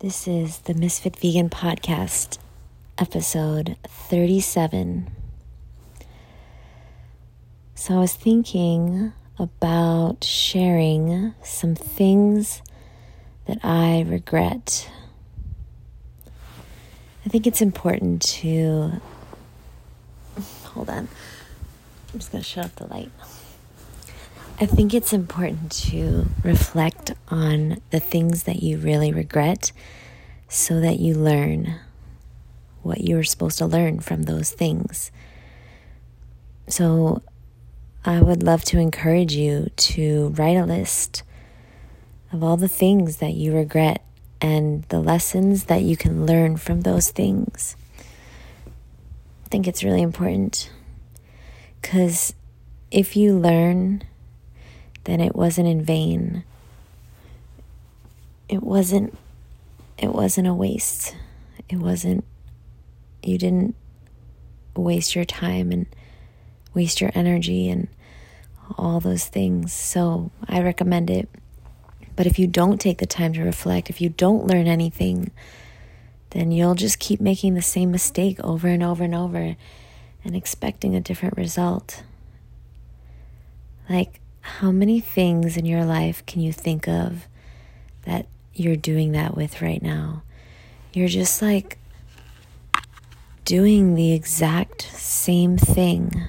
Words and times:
This 0.00 0.26
is 0.26 0.58
the 0.60 0.74
Misfit 0.74 1.16
Vegan 1.16 1.50
Podcast, 1.50 2.38
episode 2.98 3.76
37. 3.86 5.08
So, 7.76 7.94
I 7.94 7.98
was 7.98 8.14
thinking 8.14 9.12
about 9.38 10.24
sharing 10.24 11.34
some 11.44 11.74
things 11.76 12.60
that 13.46 13.58
I 13.62 14.04
regret. 14.08 14.90
I 17.24 17.28
think 17.28 17.46
it's 17.46 17.62
important 17.62 18.22
to. 18.22 19.00
Hold 20.64 20.90
on. 20.90 21.08
I'm 22.12 22.18
just 22.18 22.32
going 22.32 22.42
to 22.42 22.48
shut 22.48 22.64
off 22.64 22.76
the 22.76 22.86
light. 22.86 23.12
I 24.60 24.66
think 24.66 24.94
it's 24.94 25.12
important 25.12 25.72
to 25.88 26.26
reflect 26.44 27.12
on 27.28 27.80
the 27.90 27.98
things 27.98 28.44
that 28.44 28.62
you 28.62 28.78
really 28.78 29.12
regret 29.12 29.72
so 30.48 30.78
that 30.80 31.00
you 31.00 31.14
learn 31.14 31.74
what 32.82 33.00
you 33.00 33.16
were 33.16 33.24
supposed 33.24 33.58
to 33.58 33.66
learn 33.66 33.98
from 33.98 34.22
those 34.22 34.52
things. 34.52 35.10
So, 36.68 37.20
I 38.04 38.20
would 38.20 38.44
love 38.44 38.64
to 38.66 38.78
encourage 38.78 39.34
you 39.34 39.70
to 39.76 40.28
write 40.36 40.56
a 40.56 40.64
list 40.64 41.24
of 42.32 42.44
all 42.44 42.56
the 42.56 42.68
things 42.68 43.16
that 43.16 43.34
you 43.34 43.52
regret 43.54 44.04
and 44.40 44.84
the 44.84 45.00
lessons 45.00 45.64
that 45.64 45.82
you 45.82 45.96
can 45.96 46.26
learn 46.26 46.58
from 46.58 46.82
those 46.82 47.10
things. 47.10 47.76
I 48.68 49.48
think 49.48 49.66
it's 49.66 49.82
really 49.82 50.02
important 50.02 50.70
because 51.80 52.34
if 52.92 53.16
you 53.16 53.36
learn 53.36 54.04
then 55.04 55.20
it 55.20 55.34
wasn't 55.34 55.68
in 55.68 55.82
vain. 55.82 56.44
It 58.48 58.62
wasn't 58.62 59.16
it 59.98 60.12
wasn't 60.12 60.48
a 60.48 60.54
waste. 60.54 61.16
It 61.68 61.76
wasn't 61.76 62.24
you 63.22 63.38
didn't 63.38 63.74
waste 64.76 65.14
your 65.14 65.24
time 65.24 65.70
and 65.70 65.86
waste 66.74 67.00
your 67.00 67.10
energy 67.14 67.68
and 67.68 67.88
all 68.76 69.00
those 69.00 69.26
things. 69.26 69.72
So, 69.72 70.30
I 70.48 70.60
recommend 70.60 71.10
it. 71.10 71.28
But 72.16 72.26
if 72.26 72.38
you 72.38 72.46
don't 72.46 72.80
take 72.80 72.98
the 72.98 73.06
time 73.06 73.32
to 73.34 73.42
reflect, 73.42 73.90
if 73.90 74.00
you 74.00 74.08
don't 74.08 74.46
learn 74.46 74.66
anything, 74.66 75.30
then 76.30 76.52
you'll 76.52 76.74
just 76.74 76.98
keep 76.98 77.20
making 77.20 77.54
the 77.54 77.62
same 77.62 77.90
mistake 77.90 78.38
over 78.42 78.68
and 78.68 78.82
over 78.82 79.04
and 79.04 79.14
over 79.14 79.56
and 80.24 80.36
expecting 80.36 80.94
a 80.94 81.00
different 81.00 81.36
result. 81.36 82.02
Like, 83.88 84.20
how 84.44 84.70
many 84.70 85.00
things 85.00 85.56
in 85.56 85.64
your 85.64 85.86
life 85.86 86.24
can 86.26 86.42
you 86.42 86.52
think 86.52 86.86
of 86.86 87.26
that 88.02 88.26
you're 88.52 88.76
doing 88.76 89.12
that 89.12 89.34
with 89.34 89.62
right 89.62 89.82
now? 89.82 90.22
You're 90.92 91.08
just 91.08 91.40
like 91.40 91.78
doing 93.46 93.94
the 93.94 94.12
exact 94.12 94.82
same 94.92 95.56
thing 95.56 96.26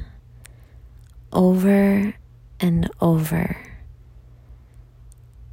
over 1.33 2.15
and 2.61 2.89
over 3.01 3.57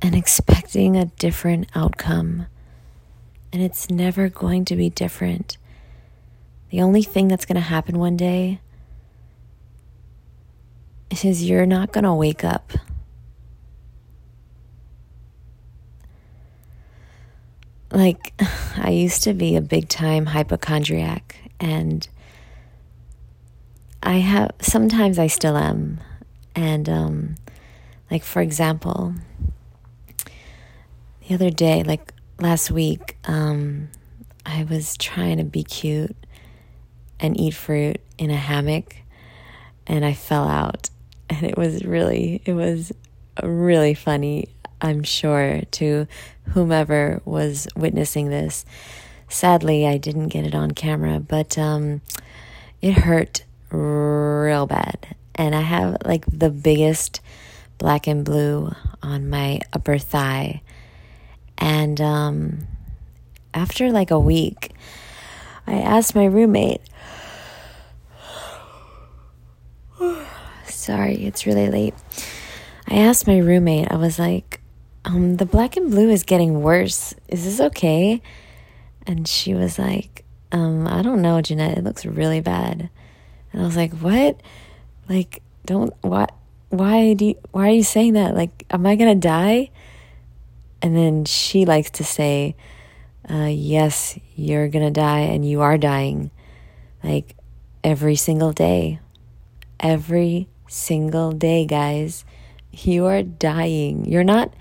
and 0.01 0.15
expecting 0.15 0.97
a 0.97 1.07
different 1.07 1.69
outcome. 1.75 2.47
And 3.53 3.61
it's 3.61 3.91
never 3.91 4.29
going 4.29 4.65
to 4.67 4.77
be 4.77 4.89
different. 4.89 5.57
The 6.71 6.81
only 6.81 7.03
thing 7.03 7.27
that's 7.27 7.45
going 7.45 7.57
to 7.57 7.61
happen 7.61 7.99
one 7.99 8.17
day 8.17 8.61
is 11.21 11.45
you're 11.45 11.67
not 11.67 11.93
going 11.93 12.05
to 12.05 12.15
wake 12.15 12.43
up. 12.43 12.73
Like, 17.91 18.33
I 18.77 18.91
used 18.91 19.23
to 19.25 19.35
be 19.35 19.55
a 19.55 19.61
big 19.61 19.89
time 19.89 20.27
hypochondriac, 20.27 21.37
and 21.61 22.09
I 24.03 24.15
have 24.15 24.53
sometimes 24.61 25.19
I 25.19 25.27
still 25.27 25.57
am. 25.57 26.01
And, 26.55 26.89
um, 26.89 27.35
like, 28.11 28.25
for 28.25 28.41
example, 28.41 29.15
the 31.29 31.35
other 31.35 31.51
day, 31.51 31.83
like 31.83 32.13
last 32.41 32.71
week, 32.71 33.17
um, 33.25 33.89
I 34.45 34.65
was 34.65 34.97
trying 34.97 35.37
to 35.37 35.45
be 35.45 35.63
cute 35.63 36.17
and 37.21 37.39
eat 37.39 37.55
fruit 37.55 38.01
in 38.19 38.31
a 38.31 38.37
hammock, 38.37 38.97
and 39.87 40.05
I 40.05 40.15
fell 40.15 40.49
out 40.49 40.91
and 41.33 41.45
it 41.45 41.57
was 41.57 41.85
really 41.85 42.43
it 42.45 42.53
was 42.53 42.93
really 43.43 43.95
funny 43.95 44.49
i'm 44.81 45.03
sure 45.03 45.63
to 45.71 46.07
whomever 46.51 47.23
was 47.25 47.69
witnessing 47.77 48.29
this. 48.29 48.65
Sadly 49.29 49.87
i 49.87 49.97
didn't 49.97 50.29
get 50.29 50.45
it 50.45 50.55
on 50.55 50.73
camera 50.73 51.19
but 51.21 51.57
um, 51.57 52.03
it 52.83 52.93
hurt 52.93 53.45
real 53.71 54.67
bad. 54.67 55.17
And 55.35 55.55
i 55.55 55.63
have 55.63 55.97
like 56.05 56.27
the 56.27 56.51
biggest 56.51 57.21
black 57.79 58.07
and 58.07 58.25
blue 58.25 58.73
on 59.03 59.31
my 59.31 59.61
upper 59.73 59.99
thigh. 59.99 60.63
And 61.59 62.01
um, 62.01 62.67
after 63.55 63.91
like 63.91 64.11
a 64.11 64.19
week 64.19 64.73
i 65.67 65.75
asked 65.75 66.15
my 66.15 66.25
roommate 66.27 66.83
Sorry, 70.83 71.25
it's 71.25 71.47
really 71.47 71.71
late. 71.71 71.95
I 72.89 72.97
asked 72.97 73.29
my 73.29 73.39
roommate, 73.39 73.93
I 73.93 73.95
was 73.95 74.19
like, 74.19 74.61
um, 75.05 75.37
the 75.37 75.47
black 75.47 75.77
and 75.77 75.93
blue 75.93 76.11
is 76.11 76.25
getting 76.25 76.61
worse. 76.61 77.15
Is 77.29 77.45
this 77.45 77.61
okay? 77.61 78.21
And 79.07 79.29
she 79.29 79.55
was 79.55 79.79
like, 79.79 80.25
um, 80.51 80.89
I 80.89 81.03
don't 81.03 81.23
know, 81.23 81.41
Jeanette. 81.41 81.79
It 81.79 81.85
looks 81.85 82.05
really 82.05 82.41
bad. 82.41 82.91
And 83.53 83.63
I 83.63 83.65
was 83.65 83.77
like, 83.77 83.93
what? 83.93 84.41
Like, 85.09 85.41
don't, 85.67 85.95
what? 86.01 86.35
Why 86.71 87.15
do 87.15 87.27
you, 87.27 87.35
why 87.53 87.69
are 87.69 87.75
you 87.75 87.85
saying 87.85 88.15
that? 88.15 88.35
Like, 88.35 88.67
am 88.69 88.85
I 88.85 88.97
gonna 88.97 89.15
die? 89.15 89.71
And 90.83 90.97
then 90.97 91.27
she 91.27 91.65
likes 91.65 91.91
to 91.91 92.05
say, 92.05 92.57
uh, 93.31 93.49
yes, 93.53 94.19
you're 94.35 94.67
gonna 94.67 94.91
die 94.91 95.21
and 95.21 95.49
you 95.49 95.61
are 95.61 95.79
dying. 95.79 96.33
Like, 97.05 97.37
every 97.85 98.17
single 98.17 98.53
day. 98.53 98.99
Every 99.79 100.49
single 100.73 101.33
day, 101.33 101.67
guys. 101.67 102.25
You 102.73 103.07
are 103.07 103.23
dying. 103.23 104.07
You're 104.07 104.25
not 104.25 104.53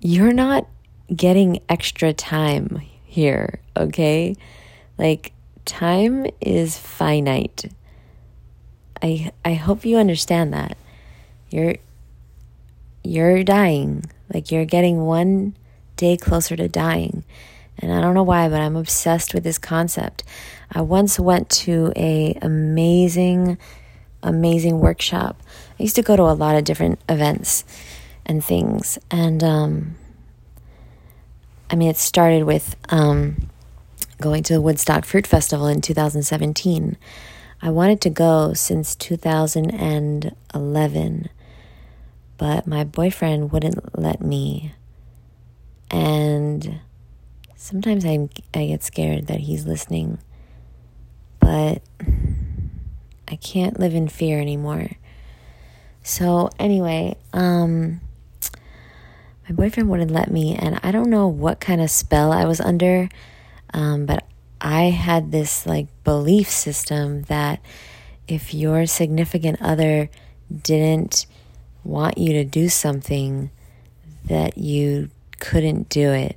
you're 0.00 0.32
not 0.32 0.66
getting 1.14 1.60
extra 1.68 2.12
time 2.12 2.82
here, 3.04 3.60
okay? 3.76 4.34
Like 4.98 5.32
time 5.64 6.26
is 6.40 6.76
finite. 6.76 7.72
I 9.00 9.32
I 9.44 9.54
hope 9.54 9.84
you 9.84 9.96
understand 9.96 10.52
that. 10.52 10.76
You're 11.50 11.76
you're 13.04 13.44
dying. 13.44 14.04
Like 14.32 14.50
you're 14.50 14.64
getting 14.64 15.04
one 15.04 15.56
day 15.96 16.16
closer 16.16 16.56
to 16.56 16.68
dying. 16.68 17.24
And 17.78 17.92
I 17.92 18.00
don't 18.00 18.14
know 18.14 18.22
why, 18.22 18.48
but 18.48 18.60
I'm 18.60 18.76
obsessed 18.76 19.34
with 19.34 19.44
this 19.44 19.58
concept. 19.58 20.22
I 20.70 20.82
once 20.82 21.18
went 21.18 21.48
to 21.50 21.92
a 21.96 22.38
amazing 22.42 23.58
amazing 24.22 24.80
workshop. 24.80 25.42
I 25.78 25.82
used 25.82 25.96
to 25.96 26.02
go 26.02 26.16
to 26.16 26.22
a 26.22 26.34
lot 26.34 26.56
of 26.56 26.64
different 26.64 27.00
events 27.08 27.64
and 28.24 28.44
things. 28.44 28.98
And 29.10 29.42
um, 29.42 29.96
I 31.70 31.74
mean, 31.74 31.88
it 31.88 31.96
started 31.96 32.44
with 32.44 32.76
um, 32.90 33.48
going 34.20 34.44
to 34.44 34.52
the 34.52 34.60
Woodstock 34.60 35.04
Fruit 35.04 35.26
Festival 35.26 35.66
in 35.66 35.80
2017. 35.80 36.96
I 37.60 37.70
wanted 37.70 38.00
to 38.02 38.10
go 38.10 38.52
since 38.54 38.94
2011, 38.96 41.28
but 42.36 42.66
my 42.66 42.84
boyfriend 42.84 43.52
wouldn't 43.52 43.98
let 43.98 44.20
me. 44.20 44.74
And 45.90 46.80
sometimes 47.54 48.04
I, 48.04 48.28
I 48.52 48.66
get 48.66 48.82
scared 48.82 49.28
that 49.28 49.40
he's 49.40 49.66
listening. 49.66 50.18
But 51.38 51.80
I 53.32 53.36
can't 53.36 53.80
live 53.80 53.94
in 53.94 54.08
fear 54.08 54.38
anymore. 54.38 54.90
So 56.02 56.50
anyway, 56.58 57.16
um 57.32 58.02
my 59.48 59.54
boyfriend 59.54 59.88
wouldn't 59.88 60.10
let 60.10 60.30
me 60.30 60.54
and 60.54 60.78
I 60.82 60.92
don't 60.92 61.08
know 61.08 61.28
what 61.28 61.58
kind 61.58 61.80
of 61.80 61.90
spell 61.90 62.30
I 62.30 62.44
was 62.44 62.60
under. 62.60 63.08
Um, 63.72 64.04
but 64.04 64.26
I 64.60 64.84
had 64.90 65.32
this 65.32 65.64
like 65.64 65.88
belief 66.04 66.50
system 66.50 67.22
that 67.22 67.60
if 68.28 68.52
your 68.52 68.84
significant 68.84 69.62
other 69.62 70.10
didn't 70.54 71.24
want 71.84 72.18
you 72.18 72.34
to 72.34 72.44
do 72.44 72.68
something 72.68 73.50
that 74.26 74.58
you 74.58 75.10
couldn't 75.40 75.88
do 75.88 76.10
it. 76.12 76.36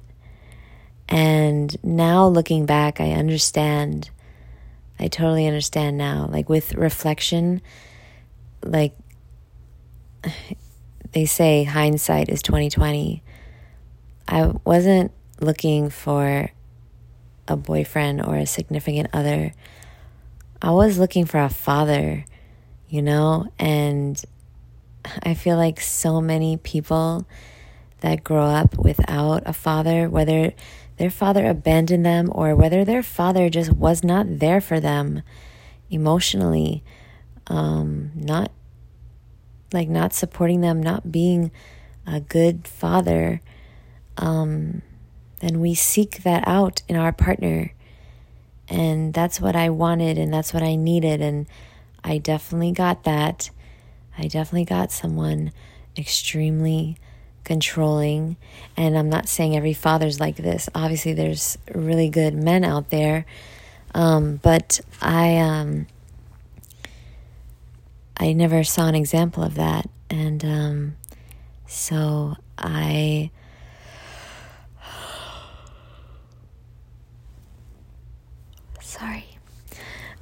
And 1.09 1.75
now 1.83 2.25
looking 2.25 2.65
back, 2.65 3.01
I 3.01 3.11
understand 3.11 4.09
I 4.99 5.07
totally 5.07 5.47
understand 5.47 5.97
now. 5.97 6.27
Like 6.29 6.49
with 6.49 6.73
reflection, 6.75 7.61
like 8.63 8.95
they 11.11 11.25
say 11.25 11.63
hindsight 11.63 12.29
is 12.29 12.41
2020. 12.41 13.23
I 14.27 14.51
wasn't 14.63 15.11
looking 15.39 15.89
for 15.89 16.49
a 17.47 17.55
boyfriend 17.55 18.25
or 18.25 18.37
a 18.37 18.45
significant 18.45 19.09
other. 19.13 19.53
I 20.61 20.71
was 20.71 20.97
looking 20.97 21.25
for 21.25 21.39
a 21.39 21.49
father, 21.49 22.25
you 22.87 23.01
know, 23.01 23.47
and 23.59 24.21
I 25.23 25.35
feel 25.35 25.57
like 25.57 25.79
so 25.79 26.21
many 26.21 26.57
people 26.57 27.27
that 27.99 28.23
grow 28.23 28.45
up 28.45 28.77
without 28.77 29.43
a 29.45 29.53
father, 29.53 30.09
whether 30.09 30.53
their 30.97 31.09
father 31.09 31.45
abandoned 31.45 32.05
them 32.05 32.29
or 32.31 32.55
whether 32.55 32.85
their 32.85 33.03
father 33.03 33.49
just 33.49 33.71
was 33.71 34.03
not 34.03 34.39
there 34.39 34.61
for 34.61 34.79
them 34.79 35.21
emotionally, 35.89 36.83
um, 37.47 38.11
not 38.15 38.51
like 39.73 39.89
not 39.89 40.13
supporting 40.13 40.61
them, 40.61 40.81
not 40.81 41.11
being 41.11 41.51
a 42.07 42.19
good 42.19 42.67
father, 42.67 43.41
um, 44.17 44.81
then 45.39 45.59
we 45.59 45.73
seek 45.75 46.23
that 46.23 46.47
out 46.47 46.81
in 46.87 46.95
our 46.95 47.11
partner. 47.11 47.73
And 48.67 49.13
that's 49.13 49.41
what 49.41 49.55
I 49.55 49.69
wanted 49.69 50.17
and 50.17 50.33
that's 50.33 50.53
what 50.53 50.63
I 50.63 50.75
needed. 50.75 51.21
And 51.21 51.45
I 52.03 52.17
definitely 52.17 52.71
got 52.71 53.03
that. 53.03 53.49
I 54.17 54.27
definitely 54.27 54.65
got 54.65 54.91
someone 54.91 55.51
extremely 55.97 56.97
controlling. 57.45 58.35
And 58.75 58.97
I'm 58.97 59.09
not 59.09 59.29
saying 59.29 59.55
every 59.55 59.73
father's 59.73 60.19
like 60.19 60.35
this. 60.35 60.67
Obviously, 60.75 61.13
there's 61.13 61.57
really 61.73 62.09
good 62.09 62.33
men 62.33 62.65
out 62.65 62.89
there. 62.89 63.25
Um, 63.93 64.41
but 64.43 64.81
I, 65.01 65.37
um, 65.37 65.87
I 68.17 68.33
never 68.33 68.65
saw 68.65 68.87
an 68.87 68.95
example 68.95 69.41
of 69.43 69.55
that. 69.55 69.89
And 70.09 70.43
um, 70.43 70.95
so 71.65 72.35
I. 72.57 73.31
Sorry. 78.81 79.25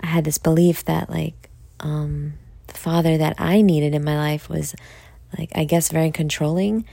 I 0.02 0.08
had 0.08 0.24
this 0.26 0.38
belief 0.38 0.86
that, 0.86 1.10
like, 1.10 1.50
um, 1.80 2.34
the 2.68 2.74
father 2.74 3.18
that 3.18 3.36
I 3.38 3.62
needed 3.62 3.94
in 3.94 4.04
my 4.04 4.18
life 4.18 4.50
was, 4.50 4.76
like, 5.38 5.52
I 5.56 5.64
guess, 5.64 5.90
very 5.90 6.12
controlling. 6.12 6.86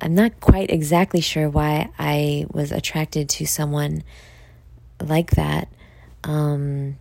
I'm 0.00 0.14
not 0.14 0.40
quite 0.40 0.70
exactly 0.70 1.20
sure 1.20 1.48
why 1.48 1.90
I 1.98 2.46
was 2.50 2.70
attracted 2.70 3.28
to 3.30 3.46
someone 3.46 4.02
like 5.00 5.32
that. 5.32 5.68
Um, 6.24 6.98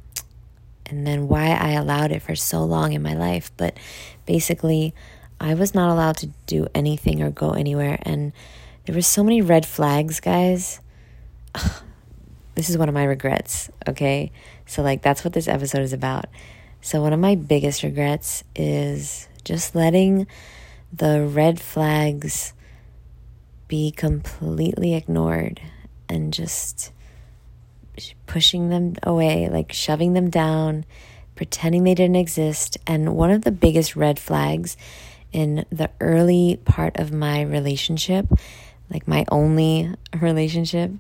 and 0.86 1.06
then 1.06 1.28
why 1.28 1.48
I 1.50 1.72
allowed 1.72 2.12
it 2.12 2.22
for 2.22 2.36
so 2.36 2.64
long 2.64 2.94
in 2.94 3.02
my 3.02 3.14
life. 3.14 3.52
But 3.58 3.78
basically, 4.26 4.94
I 5.40 5.56
was 5.56 5.74
not 5.74 5.90
allowed 5.90 6.18
to 6.18 6.28
do 6.46 6.68
anything 6.74 7.22
or 7.22 7.32
go 7.32 7.52
anywhere. 7.52 8.00
And 8.04 8.32
there 8.86 8.96
were 8.96 9.02
so 9.02 9.24
many 9.24 9.42
red 9.42 9.66
flags, 9.66 10.20
guys. 10.20 10.80
this 12.56 12.70
is 12.70 12.78
one 12.78 12.88
of 12.88 12.96
my 12.96 13.04
regrets, 13.04 13.70
okay? 13.88 14.32
So, 14.66 14.84
like, 14.84 15.02
that's 15.02 15.24
what 15.24 15.34
this 15.34 15.48
episode 15.48 15.82
is 15.82 15.94
about. 15.94 16.26
So, 16.82 17.02
one 17.02 17.14
of 17.14 17.20
my 17.20 17.36
biggest 17.36 17.84
regrets 17.84 18.44
is 18.56 19.28
just 19.44 19.76
letting 19.76 20.28
the 20.94 21.26
red 21.26 21.60
flags 21.60 22.54
be 23.68 23.92
completely 23.92 24.94
ignored 24.94 25.62
and 26.08 26.34
just 26.34 26.92
pushing 28.28 28.70
them 28.70 28.96
away, 29.04 29.50
like 29.50 29.72
shoving 29.72 30.14
them 30.14 30.30
down, 30.30 30.86
pretending 31.36 31.84
they 31.84 31.96
didn't 31.96 32.16
exist. 32.16 32.78
And 32.86 33.16
one 33.16 33.32
of 33.32 33.44
the 33.44 33.52
biggest 33.52 33.96
red 33.96 34.20
flags 34.20 34.78
in 35.32 35.66
the 35.72 35.90
early 36.00 36.60
part 36.66 36.98
of 36.98 37.12
my 37.12 37.42
relationship, 37.42 38.28
like 38.90 39.08
my 39.08 39.26
only 39.32 39.94
relationship, 40.20 40.92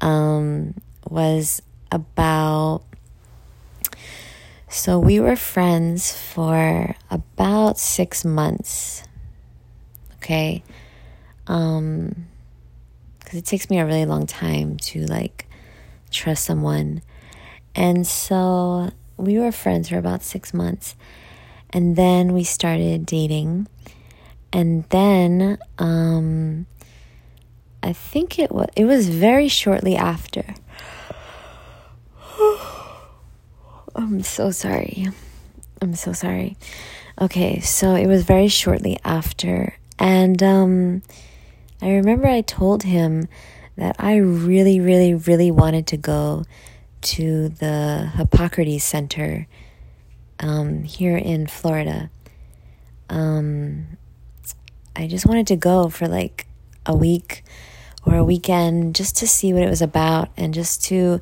um, 0.00 0.74
was 1.08 1.62
about. 1.90 2.82
So 4.70 4.98
we 4.98 5.18
were 5.18 5.36
friends 5.36 6.12
for 6.12 6.94
about 7.10 7.78
six 7.78 8.24
months. 8.24 9.02
Okay. 10.16 10.62
Um, 11.48 12.26
because 13.18 13.40
it 13.40 13.44
takes 13.44 13.68
me 13.68 13.78
a 13.78 13.84
really 13.84 14.06
long 14.06 14.26
time 14.26 14.78
to 14.78 15.04
like 15.04 15.46
trust 16.10 16.44
someone. 16.44 17.02
And 17.74 18.06
so 18.06 18.90
we 19.18 19.38
were 19.38 19.52
friends 19.52 19.90
for 19.90 19.98
about 19.98 20.22
six 20.22 20.54
months. 20.54 20.96
And 21.70 21.94
then 21.96 22.32
we 22.32 22.44
started 22.44 23.04
dating. 23.04 23.68
And 24.50 24.84
then 24.84 25.58
um, 25.78 26.66
I 27.82 27.92
think 27.92 28.38
it 28.38 28.50
was 28.50 28.68
it 28.74 28.86
was 28.86 29.08
very 29.10 29.48
shortly 29.48 29.94
after. 29.94 30.54
I'm 33.94 34.22
so 34.22 34.50
sorry. 34.50 35.08
I'm 35.82 35.94
so 35.94 36.12
sorry. 36.12 36.56
Okay, 37.20 37.60
so 37.60 37.94
it 37.94 38.06
was 38.06 38.24
very 38.24 38.48
shortly 38.48 38.98
after. 39.04 39.76
And 39.98 40.42
um, 40.42 41.02
I 41.80 41.90
remember 41.90 42.26
I 42.26 42.40
told 42.40 42.82
him 42.82 43.28
that 43.76 43.96
I 43.98 44.16
really, 44.16 44.80
really, 44.80 45.14
really 45.14 45.50
wanted 45.50 45.86
to 45.88 45.96
go 45.96 46.44
to 47.00 47.48
the 47.48 48.10
Hippocrates 48.16 48.84
Center 48.84 49.46
um, 50.40 50.82
here 50.82 51.16
in 51.16 51.46
Florida. 51.46 52.10
Um, 53.08 53.96
I 54.96 55.06
just 55.06 55.26
wanted 55.26 55.46
to 55.48 55.56
go 55.56 55.88
for 55.88 56.08
like 56.08 56.46
a 56.84 56.96
week 56.96 57.44
or 58.04 58.16
a 58.16 58.24
weekend 58.24 58.96
just 58.96 59.16
to 59.18 59.28
see 59.28 59.52
what 59.52 59.62
it 59.62 59.70
was 59.70 59.82
about 59.82 60.30
and 60.36 60.52
just 60.52 60.82
to 60.84 61.20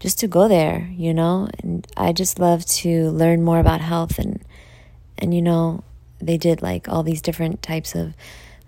just 0.00 0.20
to 0.20 0.28
go 0.28 0.46
there, 0.46 0.88
you 0.92 1.12
know. 1.12 1.48
And 1.60 1.86
I 1.96 2.12
just 2.12 2.38
love 2.38 2.64
to 2.66 3.10
learn 3.10 3.42
more 3.42 3.58
about 3.58 3.80
health 3.80 4.18
and 4.18 4.42
and 5.18 5.34
you 5.34 5.42
know 5.42 5.84
they 6.20 6.38
did 6.38 6.62
like 6.62 6.88
all 6.88 7.02
these 7.02 7.20
different 7.20 7.62
types 7.62 7.94
of 7.94 8.14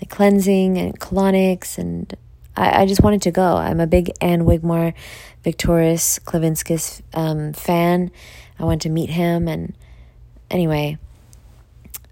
like 0.00 0.10
cleansing 0.10 0.78
and 0.78 0.98
colonics 0.98 1.78
and 1.78 2.16
I, 2.56 2.82
I 2.82 2.86
just 2.86 3.02
wanted 3.02 3.22
to 3.22 3.30
go. 3.30 3.56
I'm 3.56 3.80
a 3.80 3.86
big 3.86 4.10
Ann 4.20 4.44
Wigmore, 4.44 4.94
Viktoras 5.44 6.20
Kulvinskas 6.20 7.00
um, 7.14 7.52
fan. 7.52 8.10
I 8.58 8.64
went 8.64 8.82
to 8.82 8.90
meet 8.90 9.10
him, 9.10 9.48
and 9.48 9.74
anyway, 10.50 10.98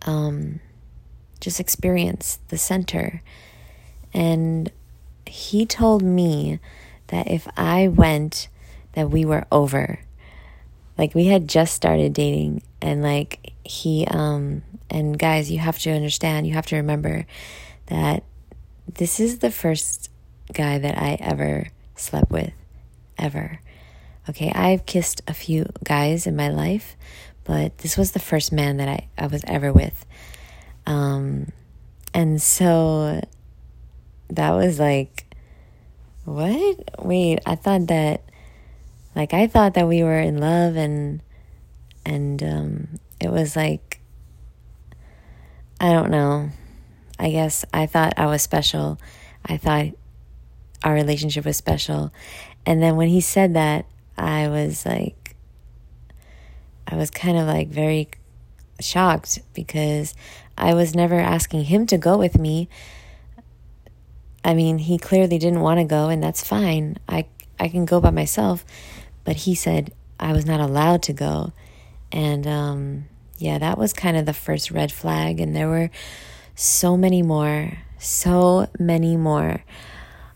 um, 0.06 0.60
just 1.40 1.60
experience 1.60 2.38
the 2.48 2.56
center. 2.56 3.22
And 4.14 4.72
he 5.26 5.66
told 5.66 6.02
me 6.02 6.58
that 7.08 7.30
if 7.30 7.46
I 7.56 7.88
went, 7.88 8.48
that 8.94 9.10
we 9.10 9.24
were 9.24 9.46
over. 9.52 10.00
Like 10.96 11.14
we 11.14 11.26
had 11.26 11.46
just 11.46 11.74
started 11.74 12.14
dating, 12.14 12.62
and 12.80 13.02
like 13.02 13.52
he, 13.62 14.06
um, 14.06 14.62
and 14.88 15.18
guys, 15.18 15.50
you 15.50 15.58
have 15.58 15.78
to 15.80 15.90
understand, 15.90 16.46
you 16.46 16.54
have 16.54 16.66
to 16.66 16.76
remember 16.76 17.26
that 17.88 18.24
this 18.86 19.20
is 19.20 19.38
the 19.38 19.50
first 19.50 20.10
guy 20.52 20.78
that 20.78 20.96
I 20.96 21.18
ever 21.20 21.68
slept 21.96 22.30
with, 22.30 22.52
ever. 23.18 23.60
Okay, 24.28 24.52
I've 24.54 24.86
kissed 24.86 25.22
a 25.26 25.34
few 25.34 25.70
guys 25.84 26.26
in 26.26 26.36
my 26.36 26.48
life, 26.48 26.96
but 27.44 27.78
this 27.78 27.96
was 27.96 28.12
the 28.12 28.18
first 28.18 28.52
man 28.52 28.76
that 28.76 28.88
I, 28.88 29.08
I 29.16 29.26
was 29.26 29.42
ever 29.46 29.72
with. 29.72 30.06
Um, 30.86 31.52
and 32.14 32.40
so 32.40 33.22
that 34.30 34.50
was 34.52 34.78
like, 34.78 35.24
what? 36.24 37.04
Wait, 37.04 37.40
I 37.46 37.54
thought 37.54 37.86
that, 37.86 38.22
like, 39.14 39.32
I 39.32 39.46
thought 39.46 39.74
that 39.74 39.88
we 39.88 40.02
were 40.02 40.18
in 40.18 40.38
love 40.38 40.76
and, 40.76 41.22
and, 42.04 42.42
um, 42.42 42.88
it 43.20 43.30
was 43.30 43.56
like, 43.56 44.00
I 45.80 45.92
don't 45.92 46.10
know. 46.10 46.50
I 47.18 47.30
guess 47.30 47.64
I 47.72 47.86
thought 47.86 48.14
I 48.16 48.26
was 48.26 48.42
special. 48.42 48.98
I 49.44 49.56
thought 49.56 49.86
our 50.84 50.94
relationship 50.94 51.44
was 51.44 51.56
special. 51.56 52.12
And 52.64 52.82
then 52.82 52.96
when 52.96 53.08
he 53.08 53.20
said 53.20 53.54
that, 53.54 53.86
I 54.16 54.48
was 54.48 54.84
like, 54.84 55.36
I 56.86 56.96
was 56.96 57.10
kind 57.10 57.36
of 57.36 57.46
like 57.46 57.68
very 57.68 58.08
shocked 58.80 59.40
because 59.54 60.14
I 60.56 60.74
was 60.74 60.94
never 60.94 61.18
asking 61.18 61.64
him 61.64 61.86
to 61.86 61.98
go 61.98 62.16
with 62.16 62.38
me. 62.38 62.68
I 64.44 64.54
mean, 64.54 64.78
he 64.78 64.98
clearly 64.98 65.38
didn't 65.38 65.60
want 65.60 65.78
to 65.78 65.84
go, 65.84 66.08
and 66.08 66.22
that's 66.22 66.46
fine. 66.46 66.96
I, 67.08 67.26
I 67.58 67.68
can 67.68 67.84
go 67.84 68.00
by 68.00 68.10
myself. 68.10 68.64
But 69.24 69.36
he 69.36 69.54
said 69.54 69.92
I 70.18 70.32
was 70.32 70.46
not 70.46 70.60
allowed 70.60 71.02
to 71.04 71.12
go. 71.12 71.52
And 72.10 72.46
um, 72.46 73.04
yeah, 73.36 73.58
that 73.58 73.76
was 73.76 73.92
kind 73.92 74.16
of 74.16 74.24
the 74.24 74.32
first 74.32 74.70
red 74.70 74.90
flag. 74.90 75.40
And 75.40 75.54
there 75.54 75.68
were 75.68 75.90
so 76.58 76.96
many 76.96 77.22
more, 77.22 77.78
so 77.98 78.68
many 78.80 79.16
more. 79.16 79.62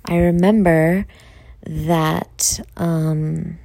I 0.04 0.16
remember 0.18 1.04
that 1.66 2.60
um, 2.76 3.58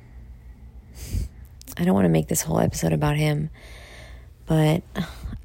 I 1.78 1.86
don't 1.86 1.94
want 1.94 2.06
to 2.06 2.10
make 2.10 2.28
this 2.28 2.42
whole 2.42 2.60
episode 2.60 2.94
about 2.94 3.16
him, 3.16 3.52
but 4.48 4.82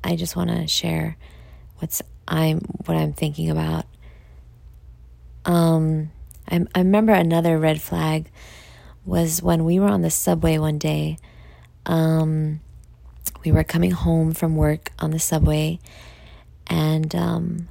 I 0.02 0.16
just 0.16 0.36
want 0.36 0.48
to 0.50 0.66
share 0.66 1.18
what's 1.80 2.00
I'm 2.26 2.60
what 2.86 2.96
I'm 2.96 3.12
thinking 3.12 3.50
about. 3.50 3.84
Um, 5.44 6.12
I, 6.50 6.64
I 6.74 6.78
remember 6.78 7.12
another 7.12 7.58
red 7.58 7.82
flag 7.82 8.30
was 9.04 9.42
when 9.42 9.66
we 9.66 9.78
were 9.78 9.88
on 9.88 10.00
the 10.00 10.10
subway 10.10 10.56
one 10.56 10.78
day. 10.78 11.18
Um, 11.84 12.60
we 13.44 13.52
were 13.52 13.64
coming 13.64 13.90
home 13.90 14.32
from 14.32 14.56
work 14.56 14.92
on 14.98 15.10
the 15.10 15.18
subway, 15.18 15.78
and 16.66 17.14
um, 17.14 17.68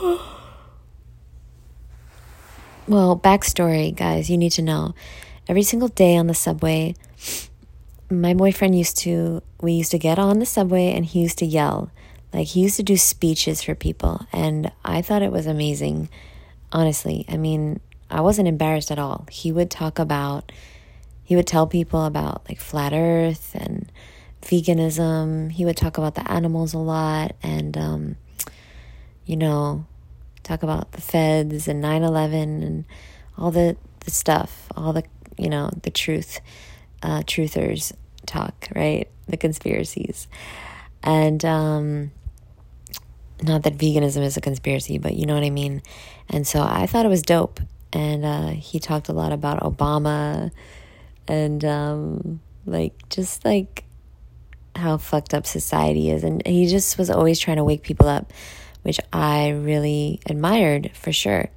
well, 2.86 3.18
backstory, 3.18 3.94
guys, 3.94 4.28
you 4.30 4.36
need 4.38 4.52
to 4.52 4.62
know. 4.62 4.94
Every 5.48 5.62
single 5.62 5.88
day 5.88 6.16
on 6.16 6.26
the 6.26 6.34
subway, 6.34 6.94
my 8.10 8.34
boyfriend 8.34 8.76
used 8.76 8.98
to, 8.98 9.42
we 9.60 9.72
used 9.72 9.90
to 9.90 9.98
get 9.98 10.18
on 10.18 10.38
the 10.38 10.46
subway 10.46 10.92
and 10.92 11.04
he 11.04 11.20
used 11.20 11.38
to 11.38 11.46
yell. 11.46 11.90
Like, 12.32 12.48
he 12.48 12.60
used 12.60 12.76
to 12.76 12.82
do 12.82 12.96
speeches 12.96 13.62
for 13.62 13.76
people, 13.76 14.26
and 14.32 14.72
I 14.84 15.02
thought 15.02 15.22
it 15.22 15.30
was 15.30 15.46
amazing, 15.46 16.08
honestly. 16.72 17.24
I 17.28 17.36
mean, 17.36 17.78
I 18.10 18.22
wasn't 18.22 18.48
embarrassed 18.48 18.90
at 18.90 18.98
all. 18.98 19.26
He 19.30 19.52
would 19.52 19.70
talk 19.70 20.00
about, 20.00 20.50
he 21.22 21.36
would 21.36 21.46
tell 21.46 21.66
people 21.68 22.04
about 22.04 22.42
like 22.48 22.58
flat 22.58 22.92
earth 22.92 23.54
and 23.54 23.90
veganism. 24.44 25.50
He 25.52 25.64
would 25.64 25.76
talk 25.76 25.98
about 25.98 26.14
the 26.14 26.30
animals 26.30 26.74
a 26.74 26.78
lot 26.78 27.36
and, 27.42 27.76
um, 27.76 28.16
you 29.26 29.36
know, 29.36 29.86
talk 30.42 30.62
about 30.62 30.92
the 30.92 31.00
feds 31.00 31.68
and 31.68 31.80
9 31.80 32.02
11 32.02 32.62
and 32.62 32.84
all 33.36 33.50
the, 33.50 33.76
the 34.00 34.10
stuff, 34.10 34.68
all 34.76 34.92
the, 34.92 35.04
you 35.36 35.48
know, 35.48 35.70
the 35.82 35.90
truth, 35.90 36.40
uh, 37.02 37.20
truthers 37.20 37.92
talk, 38.26 38.68
right? 38.74 39.08
The 39.28 39.36
conspiracies. 39.36 40.28
And, 41.02 41.44
um, 41.44 42.12
not 43.42 43.64
that 43.64 43.76
veganism 43.76 44.22
is 44.22 44.36
a 44.36 44.40
conspiracy, 44.40 44.98
but 44.98 45.14
you 45.14 45.26
know 45.26 45.34
what 45.34 45.44
I 45.44 45.50
mean. 45.50 45.82
And 46.30 46.46
so 46.46 46.62
I 46.62 46.86
thought 46.86 47.04
it 47.04 47.10
was 47.10 47.22
dope 47.22 47.60
and 47.94 48.24
uh, 48.24 48.48
he 48.48 48.80
talked 48.80 49.08
a 49.08 49.12
lot 49.12 49.32
about 49.32 49.60
Obama 49.60 50.50
and 51.28 51.64
um, 51.64 52.40
like 52.66 53.08
just 53.08 53.44
like 53.44 53.84
how 54.76 54.96
fucked 54.96 55.34
up 55.34 55.46
society 55.46 56.10
is, 56.10 56.24
and 56.24 56.46
he 56.46 56.66
just 56.66 56.98
was 56.98 57.10
always 57.10 57.38
trying 57.38 57.56
to 57.56 57.64
wake 57.64 57.82
people 57.82 58.08
up, 58.08 58.32
which 58.82 59.00
I 59.12 59.50
really 59.50 60.20
admired 60.26 60.90
for 60.94 61.12
sure. 61.12 61.50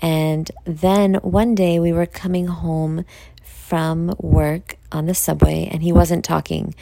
And 0.00 0.50
then 0.64 1.14
one 1.16 1.54
day 1.54 1.80
we 1.80 1.92
were 1.92 2.06
coming 2.06 2.46
home 2.46 3.04
from 3.42 4.14
work 4.18 4.76
on 4.92 5.06
the 5.06 5.14
subway, 5.14 5.68
and 5.70 5.82
he 5.82 5.92
wasn't 5.92 6.24
talking. 6.24 6.74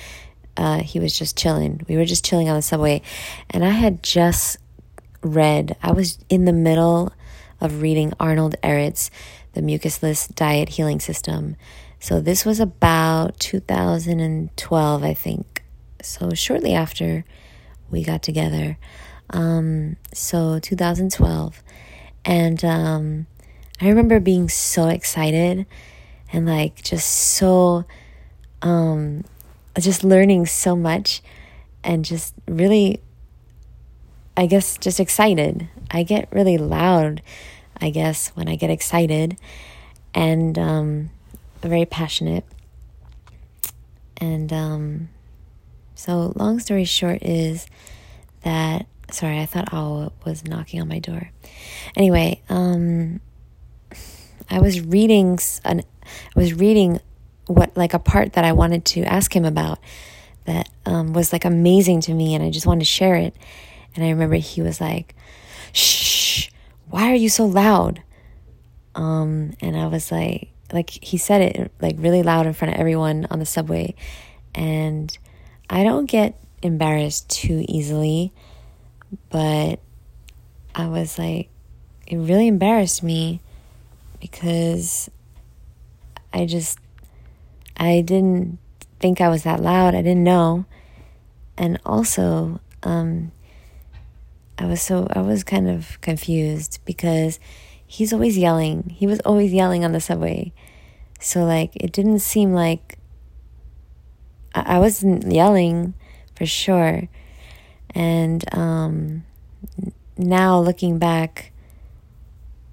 Uh, 0.56 0.80
he 0.80 1.00
was 1.00 1.18
just 1.18 1.36
chilling. 1.36 1.80
We 1.88 1.96
were 1.96 2.04
just 2.04 2.24
chilling 2.24 2.48
on 2.48 2.56
the 2.56 2.62
subway, 2.62 3.02
and 3.50 3.64
I 3.64 3.70
had 3.70 4.02
just 4.02 4.58
read. 5.22 5.76
I 5.82 5.92
was 5.92 6.18
in 6.28 6.44
the 6.44 6.52
middle 6.52 7.12
of 7.60 7.80
reading 7.80 8.12
Arnold 8.20 8.56
Ehret's 8.62 9.10
The 9.54 9.62
Mucusless 9.62 10.32
Diet 10.34 10.70
Healing 10.70 11.00
System. 11.00 11.56
So 12.04 12.20
this 12.20 12.44
was 12.44 12.60
about 12.60 13.40
2012, 13.40 15.02
I 15.02 15.14
think. 15.14 15.64
So 16.02 16.34
shortly 16.34 16.74
after 16.74 17.24
we 17.90 18.04
got 18.04 18.22
together. 18.22 18.76
Um, 19.30 19.96
so 20.12 20.58
2012. 20.58 21.62
And 22.26 22.62
um, 22.62 23.26
I 23.80 23.88
remember 23.88 24.20
being 24.20 24.50
so 24.50 24.88
excited 24.88 25.64
and 26.30 26.44
like 26.44 26.82
just 26.82 27.08
so, 27.08 27.86
um, 28.60 29.24
just 29.80 30.04
learning 30.04 30.44
so 30.44 30.76
much 30.76 31.22
and 31.82 32.04
just 32.04 32.34
really, 32.46 33.00
I 34.36 34.44
guess, 34.44 34.76
just 34.76 35.00
excited. 35.00 35.70
I 35.90 36.02
get 36.02 36.28
really 36.30 36.58
loud 36.58 37.22
I 37.80 37.88
guess, 37.88 38.28
when 38.34 38.46
I 38.46 38.56
get 38.56 38.68
excited 38.68 39.38
and 40.14 40.58
um, 40.58 41.10
very 41.68 41.86
passionate. 41.86 42.44
And 44.18 44.52
um, 44.52 45.08
so, 45.94 46.32
long 46.36 46.60
story 46.60 46.84
short, 46.84 47.22
is 47.22 47.66
that 48.42 48.86
sorry, 49.10 49.38
I 49.40 49.46
thought 49.46 49.72
Owl 49.72 50.12
was 50.24 50.44
knocking 50.44 50.80
on 50.80 50.88
my 50.88 50.98
door. 50.98 51.30
Anyway, 51.96 52.42
um, 52.48 53.20
I 54.50 54.60
was 54.60 54.80
reading 54.80 55.38
an, 55.64 55.82
I 56.36 56.38
was 56.38 56.54
reading 56.54 57.00
what 57.46 57.76
like 57.76 57.94
a 57.94 57.98
part 57.98 58.34
that 58.34 58.44
I 58.44 58.52
wanted 58.52 58.84
to 58.86 59.02
ask 59.02 59.34
him 59.34 59.44
about 59.44 59.78
that 60.46 60.68
um, 60.86 61.12
was 61.12 61.32
like 61.32 61.44
amazing 61.44 62.00
to 62.02 62.14
me, 62.14 62.34
and 62.34 62.44
I 62.44 62.50
just 62.50 62.66
wanted 62.66 62.80
to 62.80 62.86
share 62.86 63.16
it. 63.16 63.34
And 63.94 64.04
I 64.04 64.10
remember 64.10 64.36
he 64.36 64.62
was 64.62 64.80
like, 64.80 65.14
"Shh, 65.72 66.48
why 66.88 67.10
are 67.10 67.16
you 67.16 67.28
so 67.28 67.46
loud? 67.46 68.02
Um, 68.94 69.54
and 69.60 69.76
I 69.76 69.86
was 69.86 70.12
like, 70.12 70.50
like 70.74 70.90
he 70.90 71.16
said 71.16 71.40
it 71.40 71.72
like 71.80 71.94
really 71.98 72.22
loud 72.22 72.46
in 72.46 72.52
front 72.52 72.74
of 72.74 72.80
everyone 72.80 73.26
on 73.30 73.38
the 73.38 73.46
subway. 73.46 73.94
And 74.54 75.16
I 75.70 75.84
don't 75.84 76.06
get 76.06 76.38
embarrassed 76.62 77.30
too 77.30 77.64
easily, 77.68 78.32
but 79.30 79.80
I 80.74 80.86
was 80.88 81.18
like, 81.18 81.48
it 82.06 82.16
really 82.16 82.48
embarrassed 82.48 83.02
me 83.02 83.40
because 84.20 85.08
I 86.32 86.46
just, 86.46 86.78
I 87.76 88.02
didn't 88.02 88.58
think 89.00 89.20
I 89.20 89.28
was 89.28 89.44
that 89.44 89.60
loud. 89.60 89.94
I 89.94 90.02
didn't 90.02 90.24
know. 90.24 90.66
And 91.56 91.78
also, 91.86 92.60
um, 92.82 93.30
I 94.58 94.66
was 94.66 94.82
so 94.82 95.06
I 95.10 95.20
was 95.20 95.42
kind 95.42 95.68
of 95.68 96.00
confused 96.00 96.80
because 96.84 97.40
he's 97.86 98.12
always 98.12 98.38
yelling. 98.38 98.94
He 98.96 99.06
was 99.06 99.20
always 99.20 99.52
yelling 99.52 99.84
on 99.84 99.92
the 99.92 100.00
subway. 100.00 100.52
So 101.20 101.44
like 101.44 101.74
it 101.76 101.92
didn't 101.92 102.20
seem 102.20 102.52
like 102.52 102.98
I, 104.54 104.76
I 104.76 104.78
wasn't 104.78 105.30
yelling 105.30 105.94
for 106.36 106.46
sure. 106.46 107.08
And 107.94 108.44
um 108.54 109.24
now 110.16 110.60
looking 110.60 110.98
back 110.98 111.52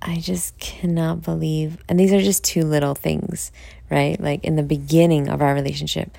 I 0.02 0.18
just 0.18 0.58
cannot 0.58 1.22
believe 1.22 1.78
and 1.88 2.00
these 2.00 2.12
are 2.12 2.22
just 2.22 2.44
two 2.44 2.64
little 2.64 2.96
things, 2.96 3.52
right? 3.90 4.20
Like 4.20 4.44
in 4.44 4.56
the 4.56 4.64
beginning 4.64 5.30
of 5.30 5.42
our 5.42 5.54
relationship. 5.54 6.18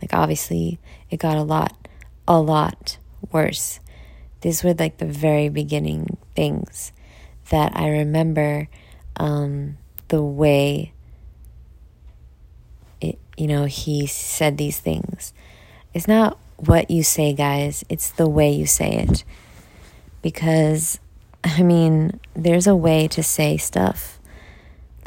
Like 0.00 0.14
obviously 0.14 0.78
it 1.10 1.18
got 1.18 1.36
a 1.36 1.42
lot 1.42 1.88
a 2.26 2.40
lot 2.40 2.98
worse 3.30 3.80
these 4.44 4.62
were 4.62 4.74
like 4.74 4.98
the 4.98 5.06
very 5.06 5.48
beginning 5.48 6.18
things 6.36 6.92
that 7.48 7.72
I 7.74 7.88
remember 7.88 8.68
um, 9.16 9.78
the 10.08 10.22
way 10.22 10.92
you 13.36 13.46
know, 13.46 13.64
he 13.64 14.06
said 14.06 14.58
these 14.58 14.78
things. 14.78 15.32
It's 15.92 16.08
not 16.08 16.38
what 16.56 16.90
you 16.90 17.02
say, 17.02 17.32
guys, 17.32 17.84
it's 17.88 18.10
the 18.10 18.28
way 18.28 18.50
you 18.50 18.66
say 18.66 18.96
it. 18.96 19.24
Because, 20.22 20.98
I 21.42 21.62
mean, 21.62 22.20
there's 22.34 22.66
a 22.66 22.76
way 22.76 23.08
to 23.08 23.22
say 23.22 23.56
stuff 23.56 24.18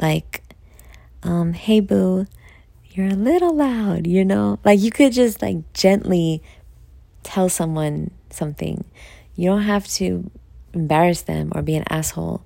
like, 0.00 0.42
um, 1.22 1.52
hey, 1.52 1.80
boo, 1.80 2.26
you're 2.90 3.08
a 3.08 3.14
little 3.14 3.54
loud, 3.54 4.06
you 4.06 4.24
know? 4.24 4.58
Like, 4.64 4.80
you 4.80 4.90
could 4.90 5.12
just 5.12 5.42
like 5.42 5.72
gently 5.72 6.42
tell 7.22 7.48
someone 7.48 8.10
something 8.30 8.84
you 9.38 9.48
don't 9.48 9.62
have 9.62 9.86
to 9.86 10.28
embarrass 10.74 11.22
them 11.22 11.52
or 11.54 11.62
be 11.62 11.76
an 11.76 11.84
asshole. 11.88 12.42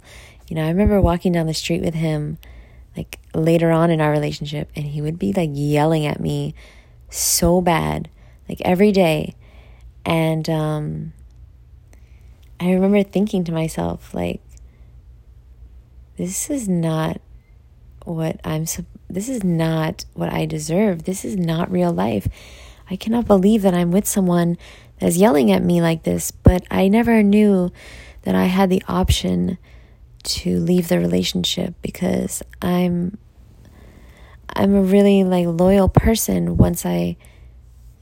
You 0.47 0.57
know, 0.57 0.65
I 0.65 0.69
remember 0.69 1.01
walking 1.01 1.33
down 1.33 1.47
the 1.47 1.55
street 1.55 1.83
with 1.83 1.95
him 1.95 2.37
like 2.97 3.19
later 3.35 3.71
on 3.71 3.91
in 3.91 4.01
our 4.01 4.11
relationship 4.11 4.71
and 4.77 4.87
he 4.87 5.01
would 5.01 5.19
be 5.19 5.33
like 5.33 5.51
yelling 5.53 6.07
at 6.07 6.21
me 6.21 6.55
so 7.09 7.61
bad 7.61 8.09
like 8.49 8.61
every 8.63 8.93
day 8.93 9.35
and 10.05 10.49
um 10.49 11.13
I 12.61 12.73
remember 12.73 13.03
thinking 13.03 13.45
to 13.45 13.53
myself 13.53 14.15
like 14.15 14.41
this 16.17 16.51
is 16.51 16.69
not 16.69 17.21
what 18.05 18.41
I'm 18.45 18.67
this 19.09 19.29
is 19.29 19.45
not 19.45 20.05
what 20.15 20.33
I 20.33 20.47
deserve. 20.47 21.05
This 21.05 21.25
is 21.25 21.37
not 21.37 21.71
real 21.71 21.93
life. 21.93 22.29
I 22.91 22.97
cannot 22.97 23.27
believe 23.27 23.63
that 23.63 23.75
I'm 23.75 23.91
with 23.91 24.07
someone 24.07 24.57
that's 24.99 25.17
yelling 25.17 25.51
at 25.51 25.63
me 25.63 25.83
like 25.83 26.03
this, 26.05 26.31
but 26.31 26.65
I 26.71 26.89
never 26.89 27.23
knew 27.23 27.73
that 28.23 28.35
I 28.35 28.45
had 28.45 28.71
the 28.71 28.83
option 28.89 29.59
to 30.25 30.59
leave 30.59 30.88
the 30.88 30.99
relationship 30.99 31.75
because 31.83 32.43
I'm 32.61 33.19
I'm 34.55 34.75
a 34.75 34.83
really 34.83 35.25
like 35.25 35.47
loyal 35.47 35.88
person 35.88 36.57
once 36.57 36.85
I 36.85 37.17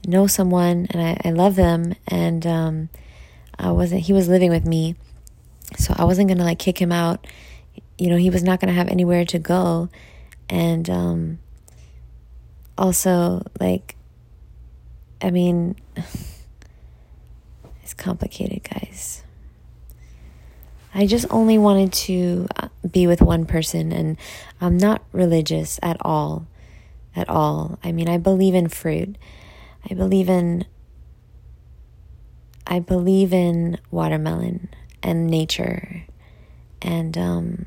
know 0.05 0.27
someone 0.27 0.87
and 0.89 1.01
I, 1.01 1.29
I 1.29 1.31
love 1.31 1.55
them 1.55 1.95
and 2.07 2.45
um, 2.45 2.89
I 3.57 3.71
wasn't 3.71 4.01
he 4.01 4.13
was 4.13 4.27
living 4.27 4.49
with 4.49 4.65
me. 4.65 4.95
So 5.77 5.93
I 5.97 6.03
wasn't 6.03 6.27
gonna 6.27 6.43
like 6.43 6.59
kick 6.59 6.81
him 6.81 6.91
out. 6.91 7.25
You 7.97 8.09
know 8.09 8.17
he 8.17 8.29
was 8.29 8.43
not 8.43 8.59
gonna 8.59 8.73
have 8.73 8.87
anywhere 8.89 9.25
to 9.25 9.39
go. 9.39 9.89
And 10.49 10.89
um, 10.89 11.39
also 12.77 13.43
like 13.59 13.95
I 15.21 15.31
mean 15.31 15.75
It's 17.91 18.01
complicated, 18.01 18.63
guys. 18.63 19.21
I 20.93 21.05
just 21.07 21.25
only 21.29 21.57
wanted 21.57 21.93
to 21.93 22.47
uh, 22.57 22.67
be 22.89 23.07
with 23.07 23.21
one 23.21 23.45
person, 23.45 23.91
and 23.91 24.17
I'm 24.59 24.77
not 24.77 25.03
religious 25.11 25.79
at 25.81 25.97
all. 26.01 26.47
At 27.15 27.29
all. 27.29 27.77
I 27.83 27.91
mean, 27.91 28.07
I 28.07 28.17
believe 28.17 28.55
in 28.55 28.69
fruit. 28.69 29.17
I 29.89 29.93
believe 29.93 30.29
in. 30.29 30.65
I 32.67 32.79
believe 32.79 33.33
in 33.33 33.77
watermelon 33.89 34.69
and 35.03 35.27
nature, 35.27 36.05
and 36.81 37.17
um, 37.17 37.65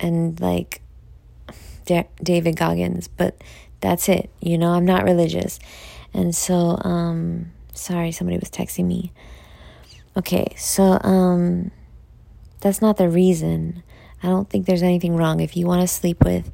and 0.00 0.38
like 0.40 0.82
David 2.22 2.56
Goggins, 2.56 3.08
but 3.08 3.40
that's 3.80 4.08
it. 4.08 4.30
You 4.40 4.58
know, 4.58 4.70
I'm 4.70 4.84
not 4.84 5.04
religious. 5.04 5.58
And 6.12 6.34
so, 6.34 6.78
um, 6.82 7.52
sorry, 7.72 8.12
somebody 8.12 8.38
was 8.38 8.50
texting 8.50 8.86
me. 8.86 9.12
Okay, 10.16 10.54
so, 10.56 10.98
um, 11.02 11.70
that's 12.60 12.80
not 12.80 12.96
the 12.96 13.08
reason. 13.08 13.82
I 14.22 14.28
don't 14.28 14.48
think 14.48 14.66
there's 14.66 14.82
anything 14.82 15.16
wrong. 15.16 15.40
If 15.40 15.56
you 15.56 15.66
want 15.66 15.82
to 15.82 15.88
sleep 15.88 16.24
with 16.24 16.50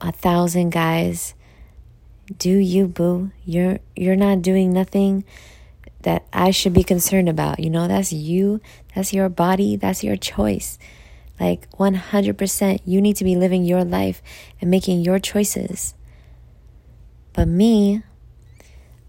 a 0.00 0.12
thousand 0.12 0.70
guys, 0.70 1.34
do 2.38 2.50
you, 2.50 2.88
boo? 2.88 3.30
You're, 3.44 3.78
you're 3.96 4.16
not 4.16 4.42
doing 4.42 4.72
nothing 4.72 5.24
that 6.02 6.26
I 6.32 6.50
should 6.50 6.72
be 6.72 6.82
concerned 6.82 7.28
about. 7.28 7.60
You 7.60 7.70
know, 7.70 7.88
that's 7.88 8.12
you, 8.12 8.60
that's 8.94 9.12
your 9.12 9.28
body, 9.28 9.76
that's 9.76 10.02
your 10.04 10.16
choice. 10.16 10.78
Like 11.40 11.70
100%, 11.72 12.80
you 12.84 13.00
need 13.00 13.16
to 13.16 13.24
be 13.24 13.36
living 13.36 13.64
your 13.64 13.84
life 13.84 14.22
and 14.60 14.70
making 14.70 15.00
your 15.00 15.18
choices. 15.18 15.94
But 17.32 17.48
me, 17.48 18.02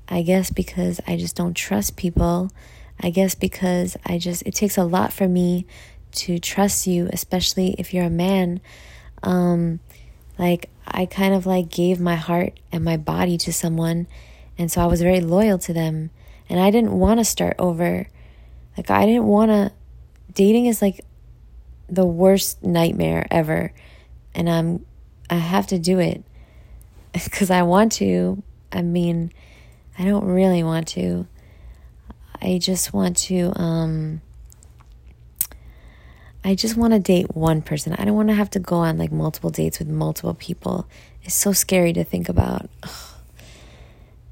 I 0.07 0.21
guess 0.21 0.49
because 0.49 1.01
I 1.05 1.17
just 1.17 1.35
don't 1.35 1.53
trust 1.53 1.97
people, 1.97 2.49
I 3.03 3.09
guess 3.09 3.35
because 3.35 3.97
I 4.05 4.17
just, 4.17 4.43
it 4.43 4.55
takes 4.55 4.77
a 4.77 4.83
lot 4.83 5.13
for 5.13 5.27
me 5.27 5.67
to 6.13 6.39
trust 6.39 6.87
you, 6.87 7.09
especially 7.11 7.75
if 7.77 7.93
you're 7.93 8.05
a 8.05 8.09
man. 8.09 8.61
Um, 9.21 9.81
like, 10.39 10.69
I 10.87 11.05
kind 11.05 11.35
of 11.35 11.45
like 11.45 11.69
gave 11.69 11.99
my 11.99 12.15
heart 12.15 12.59
and 12.71 12.83
my 12.83 12.97
body 12.97 13.37
to 13.39 13.53
someone, 13.53 14.07
and 14.57 14.71
so 14.71 14.81
I 14.81 14.85
was 14.85 15.01
very 15.01 15.19
loyal 15.19 15.59
to 15.59 15.73
them, 15.73 16.09
and 16.49 16.59
I 16.59 16.71
didn't 16.71 16.97
want 16.97 17.19
to 17.19 17.25
start 17.25 17.55
over. 17.59 18.07
Like, 18.77 18.89
I 18.89 19.05
didn't 19.05 19.25
want 19.25 19.51
to, 19.51 19.71
dating 20.33 20.65
is 20.65 20.81
like 20.81 21.05
the 21.89 22.05
worst 22.05 22.63
nightmare 22.63 23.27
ever. 23.29 23.73
And 24.33 24.49
I'm 24.49 24.85
I 25.29 25.35
have 25.35 25.67
to 25.67 25.79
do 25.79 25.99
it 25.99 26.23
because 27.13 27.49
I 27.49 27.63
want 27.63 27.91
to. 27.93 28.41
I 28.71 28.81
mean, 28.81 29.31
I 29.97 30.05
don't 30.05 30.25
really 30.25 30.63
want 30.63 30.87
to. 30.89 31.27
I 32.43 32.57
just 32.57 32.93
want 32.93 33.17
to 33.17 33.53
um 33.55 34.21
I 36.43 36.55
just 36.55 36.75
want 36.75 36.91
to 36.91 36.99
date 36.99 37.35
one 37.35 37.61
person. 37.61 37.93
I 37.93 38.03
don't 38.03 38.15
want 38.15 38.27
to 38.27 38.35
have 38.35 38.49
to 38.51 38.59
go 38.59 38.75
on 38.77 38.97
like 38.97 39.13
multiple 39.13 39.49
dates 39.49 39.79
with 39.79 39.87
multiple 39.87 40.33
people. 40.33 40.87
It's 41.23 41.35
so 41.35 41.53
scary 41.53 41.93
to 41.93 42.03
think 42.03 42.29
about. 42.29 42.69
Ugh. 42.83 42.89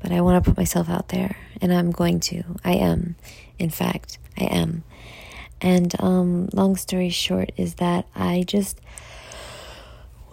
But 0.03 0.11
I 0.11 0.21
want 0.21 0.43
to 0.43 0.49
put 0.49 0.57
myself 0.57 0.89
out 0.89 1.09
there 1.09 1.37
and 1.61 1.71
I'm 1.71 1.91
going 1.91 2.19
to. 2.21 2.41
I 2.65 2.73
am. 2.73 3.15
In 3.59 3.69
fact, 3.69 4.17
I 4.35 4.45
am. 4.45 4.83
And 5.61 5.93
um, 6.01 6.49
long 6.53 6.75
story 6.75 7.09
short 7.09 7.51
is 7.55 7.75
that 7.75 8.07
I 8.15 8.43
just. 8.47 8.81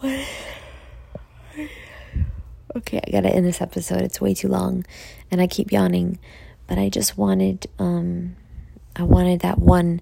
What? 0.00 0.26
Okay, 2.76 3.00
I 3.04 3.10
gotta 3.10 3.30
end 3.30 3.46
this 3.46 3.62
episode. 3.62 4.02
It's 4.02 4.20
way 4.20 4.34
too 4.34 4.46
long, 4.46 4.84
and 5.30 5.40
I 5.40 5.46
keep 5.46 5.72
yawning. 5.72 6.18
But 6.68 6.78
I 6.78 6.88
just 6.88 7.18
wanted, 7.18 7.66
um, 7.78 8.36
I 8.94 9.02
wanted 9.02 9.40
that 9.40 9.58
one. 9.58 10.00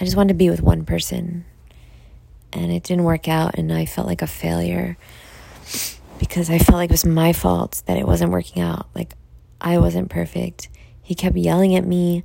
I 0.00 0.04
just 0.04 0.16
wanted 0.16 0.28
to 0.28 0.38
be 0.38 0.48
with 0.48 0.62
one 0.62 0.84
person, 0.84 1.44
and 2.52 2.72
it 2.72 2.84
didn't 2.84 3.04
work 3.04 3.28
out, 3.28 3.56
and 3.58 3.72
I 3.72 3.84
felt 3.84 4.06
like 4.06 4.22
a 4.22 4.26
failure 4.26 4.96
because 6.18 6.50
I 6.50 6.58
felt 6.58 6.76
like 6.76 6.90
it 6.90 6.92
was 6.92 7.04
my 7.04 7.32
fault 7.32 7.82
that 7.86 7.96
it 7.96 8.06
wasn't 8.06 8.32
working 8.32 8.62
out. 8.62 8.88
Like 8.94 9.14
I 9.60 9.78
wasn't 9.78 10.10
perfect. 10.10 10.68
He 11.02 11.14
kept 11.14 11.36
yelling 11.36 11.74
at 11.74 11.84
me 11.84 12.24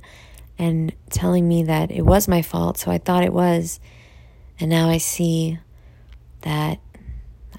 and 0.58 0.92
telling 1.10 1.48
me 1.48 1.64
that 1.64 1.90
it 1.90 2.02
was 2.02 2.28
my 2.28 2.42
fault, 2.42 2.78
so 2.78 2.90
I 2.90 2.98
thought 2.98 3.24
it 3.24 3.32
was. 3.32 3.80
And 4.60 4.70
now 4.70 4.88
I 4.88 4.98
see 4.98 5.58
that 6.42 6.78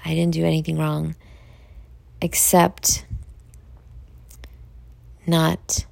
I 0.04 0.14
didn't 0.14 0.32
do 0.32 0.44
anything 0.44 0.78
wrong 0.78 1.14
except 2.22 3.04
not 5.26 5.84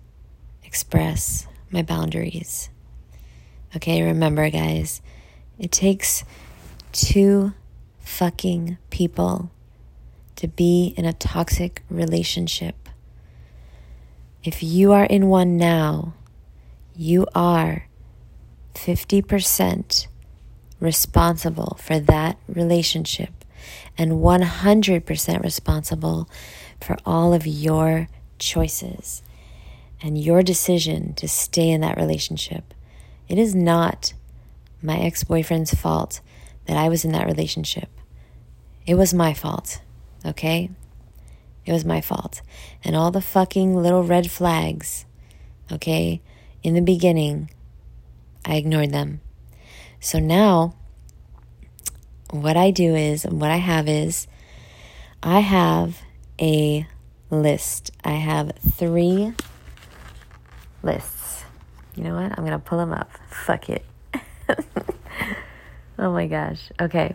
express 0.75 1.47
my 1.71 1.83
boundaries. 1.83 2.69
Okay, 3.77 4.03
remember, 4.03 4.51
guys, 4.51 5.01
it 5.57 5.71
takes 5.71 6.25
two 6.91 7.53
fucking 8.01 8.77
people 8.91 9.53
to 10.35 10.49
be 10.49 10.93
in 10.97 11.05
a 11.05 11.13
toxic 11.13 11.85
relationship. 11.89 12.89
If 14.43 14.65
you 14.65 14.91
are 14.91 15.05
in 15.05 15.29
one 15.29 15.57
now, 15.57 16.15
you 16.97 17.29
are 17.37 17.87
50% 18.75 20.09
responsible 20.81 21.79
for 21.81 22.01
that 22.01 22.37
relationship 22.49 23.45
and 23.97 24.15
100% 24.15 25.41
responsible 25.45 26.29
for 26.81 26.97
all 27.07 27.33
of 27.33 27.47
your 27.47 28.09
choices 28.41 29.23
and 30.05 30.23
your 30.23 30.45
decision 30.45 31.15
to 31.15 31.27
stay 31.27 31.71
in 31.71 31.81
that 31.81 31.97
relationship. 31.97 32.73
It 33.27 33.39
is 33.39 33.55
not 33.55 34.13
my 34.81 34.99
ex 34.99 35.25
boyfriend's 35.25 35.75
fault 35.75 36.21
that 36.67 36.77
I 36.77 36.89
was 36.89 37.05
in 37.05 37.11
that 37.13 37.27
relationship. 37.27 37.89
It 38.87 38.95
was 38.95 39.13
my 39.13 39.35
fault, 39.35 39.81
okay? 40.25 40.71
It 41.67 41.73
was 41.73 41.85
my 41.85 42.01
fault. 42.01 42.43
And 42.85 42.95
all 42.95 43.11
the 43.11 43.23
fucking 43.23 43.75
little 43.75 44.05
red 44.05 44.31
flags, 44.31 45.07
okay? 45.73 46.21
in 46.65 46.73
the 46.73 46.81
beginning, 46.81 47.51
I 48.45 48.57
ignored 48.57 48.91
them. 48.91 49.21
So 50.01 50.19
now, 50.19 50.75
what 52.31 52.57
I 52.57 52.71
do 52.71 52.97
is, 52.97 53.25
what 53.25 53.51
I 53.51 53.59
have 53.59 53.87
is, 53.87 54.27
I 55.23 55.41
have 55.41 56.01
a 56.41 56.87
list. 57.31 57.93
I 58.03 58.13
have 58.13 58.53
three 58.59 59.35
lists. 60.85 61.45
You 61.95 62.05
know 62.05 62.15
what? 62.15 62.33
I'm 62.37 62.45
going 62.45 62.51
to 62.51 62.59
pull 62.59 62.79
them 62.79 62.93
up. 62.93 63.11
Fuck 63.29 63.71
it. 63.71 63.85
oh 65.99 66.13
my 66.13 66.27
gosh. 66.27 66.71
Okay. 66.81 67.15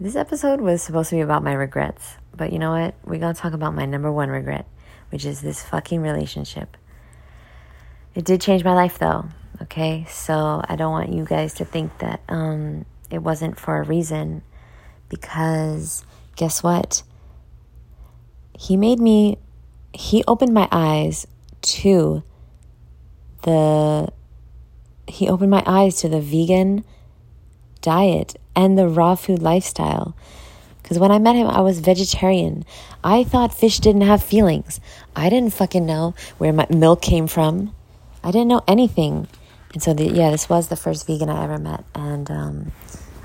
This 0.00 0.14
episode 0.14 0.60
was 0.60 0.82
supposed 0.82 1.10
to 1.10 1.16
be 1.16 1.22
about 1.22 1.42
my 1.42 1.52
regrets, 1.52 2.16
but 2.36 2.52
you 2.52 2.58
know 2.58 2.70
what? 2.70 2.94
We're 3.04 3.18
going 3.18 3.34
to 3.34 3.40
talk 3.40 3.52
about 3.52 3.74
my 3.74 3.84
number 3.84 4.12
one 4.12 4.28
regret, 4.28 4.66
which 5.10 5.24
is 5.24 5.40
this 5.40 5.64
fucking 5.64 6.02
relationship. 6.02 6.76
It 8.14 8.24
did 8.24 8.40
change 8.40 8.62
my 8.62 8.74
life 8.74 8.98
though, 8.98 9.26
okay? 9.62 10.06
So 10.08 10.62
I 10.68 10.76
don't 10.76 10.92
want 10.92 11.12
you 11.12 11.24
guys 11.24 11.54
to 11.54 11.64
think 11.64 11.98
that 11.98 12.20
um, 12.28 12.84
it 13.10 13.18
wasn't 13.18 13.58
for 13.58 13.78
a 13.78 13.82
reason 13.82 14.42
because 15.08 16.04
guess 16.36 16.62
what? 16.62 17.02
He 18.56 18.76
made 18.76 19.00
me, 19.00 19.38
he 19.92 20.22
opened 20.28 20.54
my 20.54 20.68
eyes 20.70 21.26
to 21.62 22.22
the, 23.42 24.12
he 25.06 25.28
opened 25.28 25.50
my 25.50 25.62
eyes 25.66 25.96
to 26.00 26.08
the 26.08 26.20
vegan 26.20 26.84
diet 27.80 28.36
and 28.54 28.76
the 28.76 28.88
raw 28.88 29.14
food 29.14 29.40
lifestyle. 29.40 30.16
Because 30.82 30.98
when 30.98 31.10
I 31.10 31.18
met 31.18 31.36
him, 31.36 31.46
I 31.46 31.60
was 31.60 31.80
vegetarian. 31.80 32.64
I 33.04 33.22
thought 33.22 33.52
fish 33.54 33.78
didn't 33.78 34.02
have 34.02 34.22
feelings. 34.22 34.80
I 35.14 35.28
didn't 35.28 35.52
fucking 35.52 35.84
know 35.84 36.14
where 36.38 36.52
my 36.52 36.66
milk 36.70 37.02
came 37.02 37.26
from. 37.26 37.74
I 38.24 38.30
didn't 38.30 38.48
know 38.48 38.62
anything. 38.66 39.28
And 39.74 39.82
so, 39.82 39.92
the, 39.92 40.04
yeah, 40.04 40.30
this 40.30 40.48
was 40.48 40.68
the 40.68 40.76
first 40.76 41.06
vegan 41.06 41.28
I 41.28 41.44
ever 41.44 41.58
met. 41.58 41.84
And 41.94 42.30
um, 42.30 42.72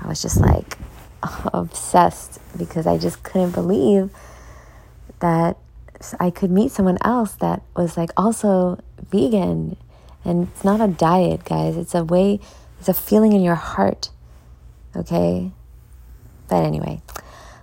I 0.00 0.08
was 0.08 0.20
just 0.20 0.40
like 0.40 0.76
obsessed 1.54 2.38
because 2.58 2.86
I 2.86 2.98
just 2.98 3.22
couldn't 3.22 3.52
believe 3.52 4.10
that 5.20 5.56
I 6.20 6.30
could 6.30 6.50
meet 6.50 6.72
someone 6.72 6.98
else 7.02 7.34
that 7.36 7.62
was 7.76 7.96
like 7.96 8.10
also 8.16 8.78
vegan. 9.10 9.76
And 10.24 10.48
it's 10.48 10.64
not 10.64 10.80
a 10.80 10.88
diet, 10.88 11.44
guys. 11.44 11.76
It's 11.76 11.94
a 11.94 12.04
way, 12.04 12.40
it's 12.78 12.88
a 12.88 12.94
feeling 12.94 13.32
in 13.32 13.42
your 13.42 13.54
heart. 13.54 14.10
Okay? 14.96 15.52
But 16.48 16.64
anyway, 16.64 17.00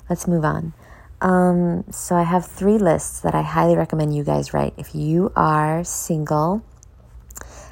let's 0.09 0.27
move 0.27 0.45
on. 0.45 0.73
Um, 1.21 1.83
so 1.91 2.15
I 2.15 2.23
have 2.23 2.45
three 2.45 2.77
lists 2.79 3.19
that 3.19 3.35
I 3.35 3.43
highly 3.43 3.75
recommend 3.75 4.15
you 4.15 4.23
guys 4.23 4.53
write. 4.53 4.73
If 4.77 4.95
you 4.95 5.31
are 5.35 5.83
single, 5.83 6.63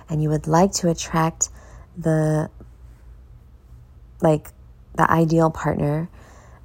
and 0.10 0.22
you 0.24 0.30
would 0.30 0.48
like 0.48 0.72
to 0.74 0.90
attract 0.90 1.50
the 1.98 2.50
like 4.22 4.50
the 4.96 5.10
ideal 5.10 5.50
partner 5.50 6.10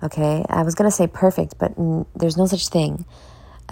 okay 0.02 0.44
i 0.48 0.62
was 0.62 0.74
going 0.74 0.88
to 0.88 0.94
say 0.94 1.06
perfect 1.06 1.56
but 1.58 1.72
n- 1.78 2.06
there's 2.16 2.36
no 2.36 2.46
such 2.46 2.68
thing 2.68 3.04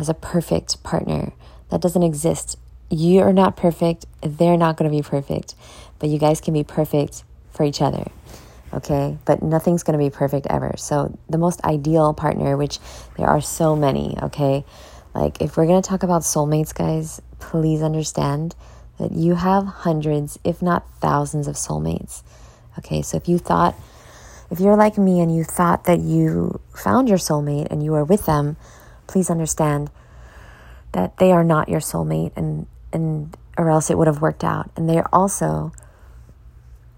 as 0.03 0.09
a 0.11 0.15
perfect 0.15 0.83
partner 0.83 1.33
that 1.71 1.81
doesn't 1.81 2.03
exist 2.03 2.59
you're 2.93 3.33
not 3.33 3.57
perfect, 3.57 4.05
they're 4.21 4.59
not 4.59 4.77
going 4.77 4.91
to 4.91 4.95
be 4.95 5.03
perfect, 5.03 5.55
but 5.99 6.11
you 6.11 6.19
guys 6.19 6.43
can 6.43 6.53
be 6.53 6.63
perfect 6.63 7.25
for 7.51 7.65
each 7.65 7.81
other. 7.81 8.07
Okay, 8.75 9.17
but 9.25 9.43
nothing's 9.43 9.83
going 9.83 9.99
to 9.99 10.05
be 10.05 10.11
perfect 10.11 10.47
ever. 10.51 10.75
So, 10.77 11.19
the 11.29 11.39
most 11.39 11.63
ideal 11.65 12.13
partner, 12.13 12.57
which 12.57 12.79
there 13.17 13.27
are 13.27 13.41
so 13.41 13.75
many, 13.75 14.17
okay, 14.23 14.65
like 15.15 15.41
if 15.41 15.57
we're 15.57 15.67
going 15.67 15.81
to 15.81 15.89
talk 15.89 16.03
about 16.03 16.23
soulmates, 16.23 16.75
guys, 16.75 17.21
please 17.39 17.83
understand 17.83 18.55
that 18.99 19.13
you 19.13 19.35
have 19.35 19.65
hundreds, 19.65 20.39
if 20.45 20.61
not 20.63 20.87
thousands, 21.01 21.49
of 21.49 21.57
soulmates. 21.57 22.23
Okay, 22.79 23.01
so 23.03 23.17
if 23.17 23.29
you 23.29 23.39
thought, 23.39 23.75
if 24.51 24.61
you're 24.61 24.77
like 24.77 24.99
me 24.99 25.21
and 25.21 25.35
you 25.35 25.45
thought 25.45 25.85
that 25.85 26.01
you 26.01 26.61
found 26.75 27.09
your 27.09 27.19
soulmate 27.19 27.69
and 27.71 27.83
you 27.83 27.95
are 27.95 28.05
with 28.05 28.27
them, 28.27 28.57
please 29.07 29.31
understand 29.31 29.91
that 30.93 31.17
they 31.19 31.33
are 31.33 31.45
not 31.45 31.69
your 31.69 31.81
soulmate 31.81 32.33
and 32.37 32.67
and 32.93 33.37
or 33.57 33.71
else 33.71 33.91
it 33.91 33.99
would 33.99 34.07
have 34.07 34.21
worked 34.21 34.45
out. 34.45 34.71
And 34.77 34.89
they're 34.89 35.13
also 35.15 35.73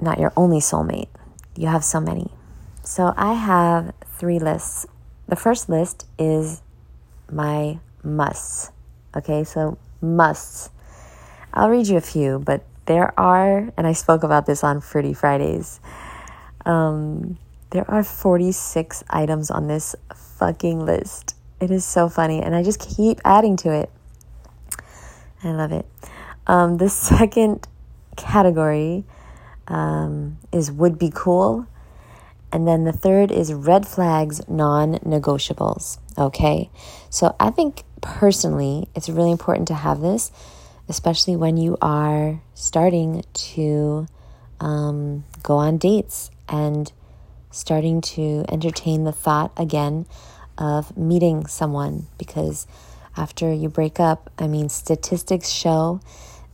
not 0.00 0.18
your 0.18 0.32
only 0.36 0.58
soulmate. 0.58 1.08
You 1.56 1.68
have 1.68 1.84
so 1.84 2.00
many. 2.00 2.30
So 2.82 3.14
I 3.16 3.34
have 3.34 3.92
three 4.04 4.38
lists. 4.38 4.86
The 5.28 5.36
first 5.36 5.68
list 5.68 6.06
is 6.18 6.62
my 7.30 7.78
musts. 8.02 8.70
Okay, 9.16 9.44
so 9.44 9.78
musts. 10.00 10.70
I'll 11.52 11.70
read 11.70 11.86
you 11.86 11.96
a 11.96 12.02
few, 12.02 12.40
but 12.40 12.64
there 12.86 13.18
are, 13.18 13.72
and 13.76 13.86
I 13.86 13.92
spoke 13.92 14.22
about 14.22 14.46
this 14.46 14.62
on 14.62 14.80
Fruity 14.80 15.14
Fridays. 15.14 15.80
Um, 16.66 17.38
there 17.70 17.88
are 17.90 18.04
46 18.04 19.04
items 19.08 19.50
on 19.50 19.68
this 19.68 19.96
fucking 20.14 20.84
list. 20.84 21.33
It 21.60 21.70
is 21.70 21.84
so 21.84 22.08
funny, 22.08 22.42
and 22.42 22.54
I 22.54 22.62
just 22.62 22.80
keep 22.80 23.20
adding 23.24 23.56
to 23.58 23.72
it. 23.72 23.90
I 25.42 25.52
love 25.52 25.72
it. 25.72 25.86
Um, 26.46 26.78
the 26.78 26.88
second 26.90 27.66
category 28.16 29.04
um, 29.68 30.38
is 30.52 30.70
would 30.70 30.98
be 30.98 31.10
cool. 31.14 31.66
And 32.52 32.68
then 32.68 32.84
the 32.84 32.92
third 32.92 33.32
is 33.32 33.52
red 33.52 33.86
flags, 33.86 34.46
non 34.48 34.94
negotiables. 34.98 35.98
Okay. 36.16 36.70
So 37.10 37.34
I 37.40 37.50
think 37.50 37.82
personally, 38.00 38.88
it's 38.94 39.08
really 39.08 39.32
important 39.32 39.66
to 39.68 39.74
have 39.74 40.00
this, 40.00 40.30
especially 40.88 41.34
when 41.34 41.56
you 41.56 41.76
are 41.82 42.40
starting 42.54 43.24
to 43.32 44.06
um, 44.60 45.24
go 45.42 45.56
on 45.56 45.78
dates 45.78 46.30
and 46.48 46.92
starting 47.50 48.00
to 48.00 48.44
entertain 48.48 49.04
the 49.04 49.12
thought 49.12 49.52
again 49.56 50.06
of 50.58 50.96
meeting 50.96 51.46
someone 51.46 52.06
because 52.18 52.66
after 53.16 53.52
you 53.52 53.68
break 53.68 54.00
up, 54.00 54.30
I 54.38 54.46
mean, 54.46 54.68
statistics 54.68 55.48
show 55.48 56.00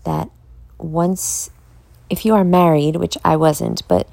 that 0.04 0.30
once, 0.78 1.50
if 2.08 2.24
you 2.24 2.34
are 2.34 2.44
married, 2.44 2.96
which 2.96 3.16
I 3.24 3.36
wasn't, 3.36 3.86
but 3.88 4.08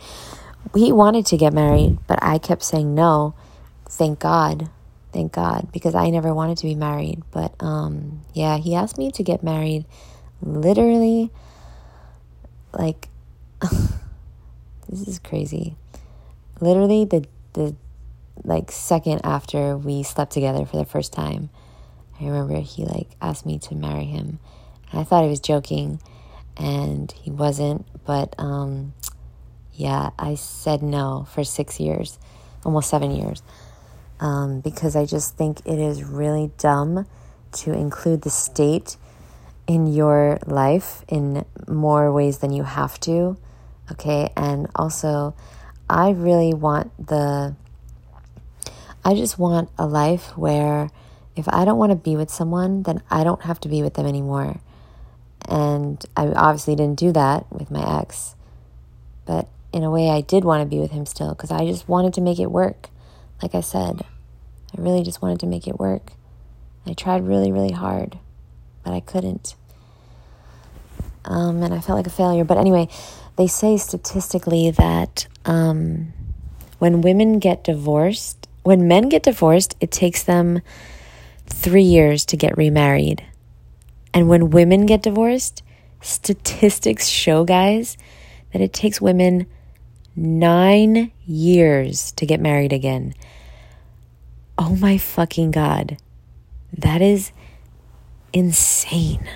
we 0.73 0.91
wanted 0.91 1.25
to 1.27 1.37
get 1.37 1.53
married, 1.53 1.97
but 2.07 2.19
I 2.21 2.37
kept 2.37 2.63
saying 2.63 2.93
no. 2.93 3.35
Thank 3.89 4.19
God. 4.19 4.69
Thank 5.13 5.31
God. 5.31 5.71
Because 5.71 5.95
I 5.95 6.09
never 6.09 6.33
wanted 6.33 6.57
to 6.59 6.65
be 6.65 6.75
married. 6.75 7.23
But 7.31 7.53
um, 7.61 8.21
yeah, 8.33 8.57
he 8.57 8.75
asked 8.75 8.97
me 8.97 9.11
to 9.11 9.23
get 9.23 9.43
married 9.43 9.85
literally 10.41 11.31
like 12.73 13.09
this 14.89 15.07
is 15.07 15.19
crazy. 15.19 15.75
Literally 16.59 17.05
the 17.05 17.25
the 17.53 17.75
like 18.43 18.71
second 18.71 19.21
after 19.23 19.77
we 19.77 20.03
slept 20.03 20.31
together 20.31 20.65
for 20.65 20.77
the 20.77 20.85
first 20.85 21.13
time. 21.13 21.49
I 22.19 22.25
remember 22.25 22.59
he 22.59 22.85
like 22.85 23.09
asked 23.21 23.45
me 23.45 23.59
to 23.59 23.75
marry 23.75 24.05
him. 24.05 24.39
And 24.91 25.01
I 25.01 25.03
thought 25.03 25.23
he 25.23 25.29
was 25.29 25.39
joking 25.39 26.01
and 26.55 27.11
he 27.11 27.31
wasn't, 27.31 27.85
but 28.05 28.33
um 28.37 28.93
yeah, 29.73 30.09
I 30.17 30.35
said 30.35 30.81
no 30.81 31.27
for 31.31 31.43
6 31.43 31.79
years, 31.79 32.17
almost 32.65 32.89
7 32.89 33.11
years. 33.11 33.43
Um, 34.19 34.61
because 34.61 34.95
I 34.95 35.05
just 35.05 35.37
think 35.37 35.59
it 35.65 35.77
is 35.77 36.03
really 36.03 36.49
dumb 36.57 37.05
to 37.51 37.73
include 37.73 38.23
the 38.23 38.31
state 38.31 38.97
in 39.67 39.85
your 39.85 40.39
life 40.47 41.03
in 41.07 41.45
more 41.67 42.11
ways 42.11 42.39
than 42.39 42.51
you 42.51 42.63
have 42.63 42.99
to. 43.01 43.37
Okay, 43.91 44.31
and 44.35 44.67
also, 44.75 45.35
I 45.89 46.09
really 46.09 46.53
want 46.53 46.91
the 47.07 47.55
I 49.07 49.13
just 49.13 49.39
want 49.39 49.69
a 49.77 49.87
life 49.87 50.37
where 50.37 50.89
if 51.37 51.47
I 51.47 51.63
don't 51.63 51.77
want 51.77 51.91
to 51.91 51.95
be 51.95 52.17
with 52.17 52.29
someone, 52.29 52.83
then 52.83 53.01
I 53.09 53.23
don't 53.23 53.41
have 53.43 53.57
to 53.61 53.69
be 53.69 53.81
with 53.81 53.93
them 53.93 54.05
anymore. 54.05 54.59
And 55.47 56.05
I 56.17 56.27
obviously 56.27 56.75
didn't 56.75 56.99
do 56.99 57.13
that 57.13 57.49
with 57.49 57.71
my 57.71 58.01
ex. 58.01 58.35
But 59.25 59.47
in 59.71 59.85
a 59.85 59.89
way, 59.89 60.09
I 60.09 60.19
did 60.19 60.43
want 60.43 60.61
to 60.61 60.65
be 60.65 60.81
with 60.81 60.91
him 60.91 61.05
still 61.05 61.29
because 61.29 61.51
I 61.51 61.65
just 61.65 61.87
wanted 61.87 62.15
to 62.15 62.21
make 62.21 62.37
it 62.37 62.51
work. 62.51 62.89
Like 63.41 63.55
I 63.55 63.61
said, 63.61 64.01
I 64.77 64.81
really 64.81 65.03
just 65.03 65.21
wanted 65.21 65.39
to 65.39 65.47
make 65.47 65.69
it 65.69 65.79
work. 65.79 66.11
I 66.85 66.91
tried 66.91 67.25
really, 67.25 67.49
really 67.49 67.71
hard, 67.71 68.19
but 68.83 68.91
I 68.91 68.99
couldn't. 68.99 69.55
Um, 71.23 71.63
and 71.63 71.73
I 71.73 71.79
felt 71.79 71.95
like 71.95 72.07
a 72.07 72.09
failure. 72.09 72.43
But 72.43 72.57
anyway, 72.57 72.89
they 73.37 73.47
say 73.47 73.77
statistically 73.77 74.69
that 74.71 75.27
um, 75.45 76.11
when 76.79 76.99
women 76.99 77.39
get 77.39 77.63
divorced, 77.63 78.36
when 78.67 78.85
men 78.85 79.07
get 79.07 79.23
divorced, 79.23 79.77
it 79.79 79.91
takes 79.91 80.23
them 80.23 80.59
three 81.45 81.83
years 81.83 82.25
to 82.25 82.35
get 82.35 82.57
remarried. 82.57 83.25
And 84.13 84.27
when 84.27 84.49
women 84.49 84.85
get 84.85 85.01
divorced, 85.01 85.63
statistics 86.01 87.07
show, 87.07 87.45
guys, 87.45 87.95
that 88.51 88.61
it 88.61 88.73
takes 88.73 88.99
women 88.99 89.47
nine 90.17 91.13
years 91.25 92.11
to 92.11 92.25
get 92.25 92.41
married 92.41 92.73
again. 92.73 93.13
Oh 94.57 94.75
my 94.75 94.97
fucking 94.97 95.51
God. 95.51 95.95
That 96.77 97.01
is 97.01 97.31
insane. 98.33 99.29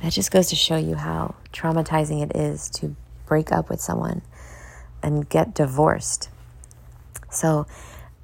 That 0.00 0.12
just 0.12 0.30
goes 0.30 0.48
to 0.50 0.54
show 0.54 0.76
you 0.76 0.94
how 0.94 1.34
traumatizing 1.52 2.22
it 2.22 2.36
is 2.36 2.70
to 2.70 2.94
break 3.26 3.50
up 3.50 3.68
with 3.68 3.80
someone 3.80 4.22
and 5.02 5.28
get 5.28 5.54
divorced. 5.54 6.28
So 7.32 7.66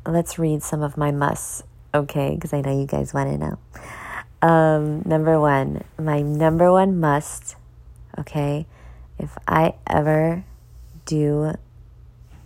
let's 0.07 0.39
read 0.39 0.63
some 0.63 0.83
of 0.83 0.97
my 0.97 1.11
musts 1.11 1.63
okay? 1.95 2.35
Because 2.35 2.53
I 2.53 2.61
know 2.61 2.79
you 2.79 2.87
guys 2.87 3.15
want 3.15 3.31
to 3.31 3.39
know. 3.39 3.59
Um, 4.43 5.03
number 5.07 5.41
one, 5.41 5.85
my 5.99 6.21
number 6.21 6.71
one 6.71 7.01
must, 7.01 7.57
okay? 8.19 8.67
If 9.19 9.39
I 9.47 9.75
ever 9.87 10.45
do, 11.07 11.55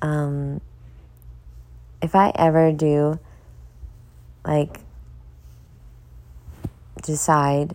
um, 0.02 0.60
if 2.00 2.14
I 2.14 2.30
ever 2.36 2.70
do, 2.72 3.18
like, 4.44 4.80
decide 7.02 7.74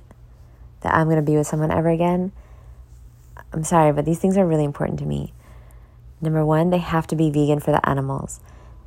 that 0.81 0.93
I'm 0.93 1.07
going 1.07 1.17
to 1.17 1.23
be 1.23 1.35
with 1.35 1.47
someone 1.47 1.71
ever 1.71 1.89
again, 1.89 2.31
I'm 3.51 3.63
sorry, 3.63 3.91
but 3.91 4.05
these 4.05 4.19
things 4.19 4.37
are 4.37 4.45
really 4.45 4.63
important 4.63 4.99
to 4.99 5.05
me. 5.05 5.33
Number 6.21 6.45
one, 6.45 6.69
they 6.69 6.77
have 6.77 7.07
to 7.07 7.15
be 7.15 7.29
vegan 7.29 7.59
for 7.59 7.71
the 7.71 7.87
animals. 7.87 8.39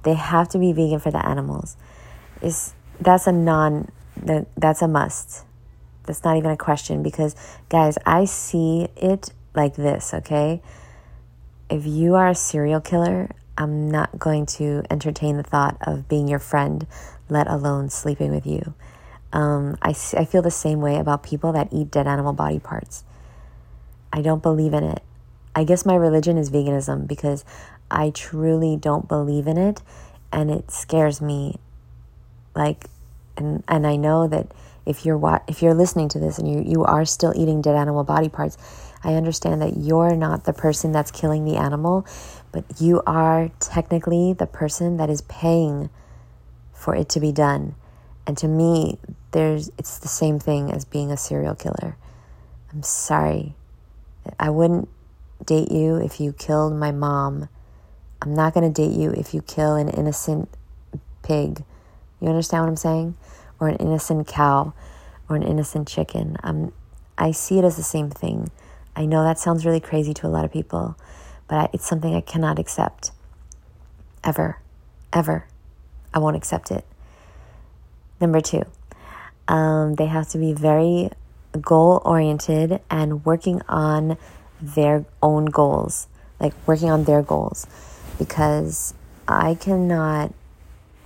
They 0.06 0.14
have 0.14 0.48
to 0.50 0.58
be 0.58 0.72
vegan 0.72 1.00
for 1.00 1.10
the 1.10 1.26
animals. 1.26 1.76
Is 2.40 2.74
that's 3.00 3.26
a 3.26 3.32
non 3.32 3.90
that 4.16 4.46
that's 4.56 4.80
a 4.80 4.86
must. 4.86 5.44
That's 6.04 6.22
not 6.22 6.36
even 6.36 6.52
a 6.52 6.56
question 6.56 7.02
because 7.02 7.34
guys, 7.68 7.98
I 8.06 8.24
see 8.24 8.86
it 8.96 9.32
like 9.56 9.74
this, 9.74 10.14
okay? 10.14 10.62
If 11.68 11.84
you 11.84 12.14
are 12.14 12.28
a 12.28 12.36
serial 12.36 12.80
killer, 12.80 13.30
I'm 13.58 13.90
not 13.90 14.16
going 14.16 14.46
to 14.46 14.84
entertain 14.88 15.38
the 15.38 15.42
thought 15.42 15.76
of 15.80 16.08
being 16.08 16.28
your 16.28 16.38
friend, 16.38 16.86
let 17.28 17.48
alone 17.48 17.90
sleeping 17.90 18.30
with 18.30 18.46
you. 18.46 18.74
Um, 19.32 19.76
I, 19.82 19.88
I 19.88 20.24
feel 20.24 20.42
the 20.42 20.52
same 20.52 20.80
way 20.80 20.98
about 20.98 21.24
people 21.24 21.50
that 21.54 21.72
eat 21.72 21.90
dead 21.90 22.06
animal 22.06 22.32
body 22.32 22.60
parts. 22.60 23.02
I 24.12 24.22
don't 24.22 24.40
believe 24.40 24.72
in 24.72 24.84
it. 24.84 25.02
I 25.56 25.64
guess 25.64 25.84
my 25.84 25.96
religion 25.96 26.38
is 26.38 26.50
veganism 26.50 27.08
because 27.08 27.44
I 27.90 28.10
truly 28.10 28.76
don't 28.76 29.08
believe 29.08 29.46
in 29.46 29.58
it 29.58 29.82
and 30.32 30.50
it 30.50 30.70
scares 30.70 31.20
me 31.20 31.58
like 32.54 32.86
and 33.36 33.62
and 33.68 33.86
I 33.86 33.96
know 33.96 34.26
that 34.28 34.52
if 34.86 35.04
you're 35.04 35.18
wa- 35.18 35.40
if 35.48 35.62
you're 35.62 35.74
listening 35.74 36.08
to 36.10 36.18
this 36.18 36.38
and 36.38 36.48
you 36.48 36.62
you 36.64 36.84
are 36.84 37.04
still 37.04 37.32
eating 37.36 37.60
dead 37.60 37.76
animal 37.76 38.04
body 38.04 38.28
parts, 38.28 38.56
I 39.04 39.14
understand 39.14 39.60
that 39.62 39.76
you're 39.76 40.16
not 40.16 40.44
the 40.44 40.52
person 40.52 40.92
that's 40.92 41.10
killing 41.10 41.44
the 41.44 41.56
animal, 41.56 42.06
but 42.52 42.64
you 42.80 43.02
are 43.06 43.50
technically 43.60 44.32
the 44.32 44.46
person 44.46 44.96
that 44.96 45.10
is 45.10 45.22
paying 45.22 45.90
for 46.72 46.94
it 46.94 47.08
to 47.10 47.20
be 47.20 47.32
done. 47.32 47.74
And 48.26 48.36
to 48.38 48.48
me, 48.48 48.98
there's 49.32 49.70
it's 49.78 49.98
the 49.98 50.08
same 50.08 50.38
thing 50.38 50.72
as 50.72 50.84
being 50.84 51.10
a 51.12 51.16
serial 51.16 51.54
killer. 51.54 51.96
I'm 52.72 52.82
sorry. 52.82 53.54
I 54.40 54.50
wouldn't 54.50 54.88
date 55.44 55.70
you 55.70 55.96
if 55.96 56.20
you 56.20 56.32
killed 56.32 56.74
my 56.74 56.90
mom. 56.90 57.48
I'm 58.26 58.34
not 58.34 58.54
going 58.54 58.70
to 58.72 58.82
date 58.82 58.90
you 58.90 59.12
if 59.12 59.32
you 59.32 59.40
kill 59.40 59.76
an 59.76 59.88
innocent 59.88 60.48
pig. 61.22 61.62
You 62.20 62.26
understand 62.26 62.64
what 62.64 62.70
I'm 62.70 62.76
saying? 62.76 63.16
Or 63.60 63.68
an 63.68 63.76
innocent 63.76 64.26
cow 64.26 64.74
or 65.28 65.36
an 65.36 65.44
innocent 65.44 65.86
chicken. 65.86 66.36
I'm 66.42 66.72
I 67.16 67.30
see 67.30 67.60
it 67.60 67.64
as 67.64 67.76
the 67.76 67.84
same 67.84 68.10
thing. 68.10 68.50
I 68.96 69.06
know 69.06 69.22
that 69.22 69.38
sounds 69.38 69.64
really 69.64 69.78
crazy 69.78 70.12
to 70.14 70.26
a 70.26 70.28
lot 70.28 70.44
of 70.44 70.52
people, 70.52 70.96
but 71.46 71.70
it's 71.72 71.86
something 71.86 72.16
I 72.16 72.20
cannot 72.20 72.58
accept. 72.58 73.12
Ever. 74.24 74.58
Ever. 75.12 75.46
I 76.12 76.18
won't 76.18 76.36
accept 76.36 76.72
it. 76.72 76.84
Number 78.20 78.40
two, 78.40 78.64
um, 79.46 79.94
they 79.94 80.06
have 80.06 80.28
to 80.30 80.38
be 80.38 80.52
very 80.52 81.10
goal 81.60 82.02
oriented 82.04 82.80
and 82.90 83.24
working 83.24 83.62
on 83.68 84.18
their 84.60 85.04
own 85.22 85.44
goals, 85.44 86.08
like 86.40 86.54
working 86.66 86.90
on 86.90 87.04
their 87.04 87.22
goals, 87.22 87.68
because 88.18 88.94
I 89.28 89.54
cannot 89.54 90.32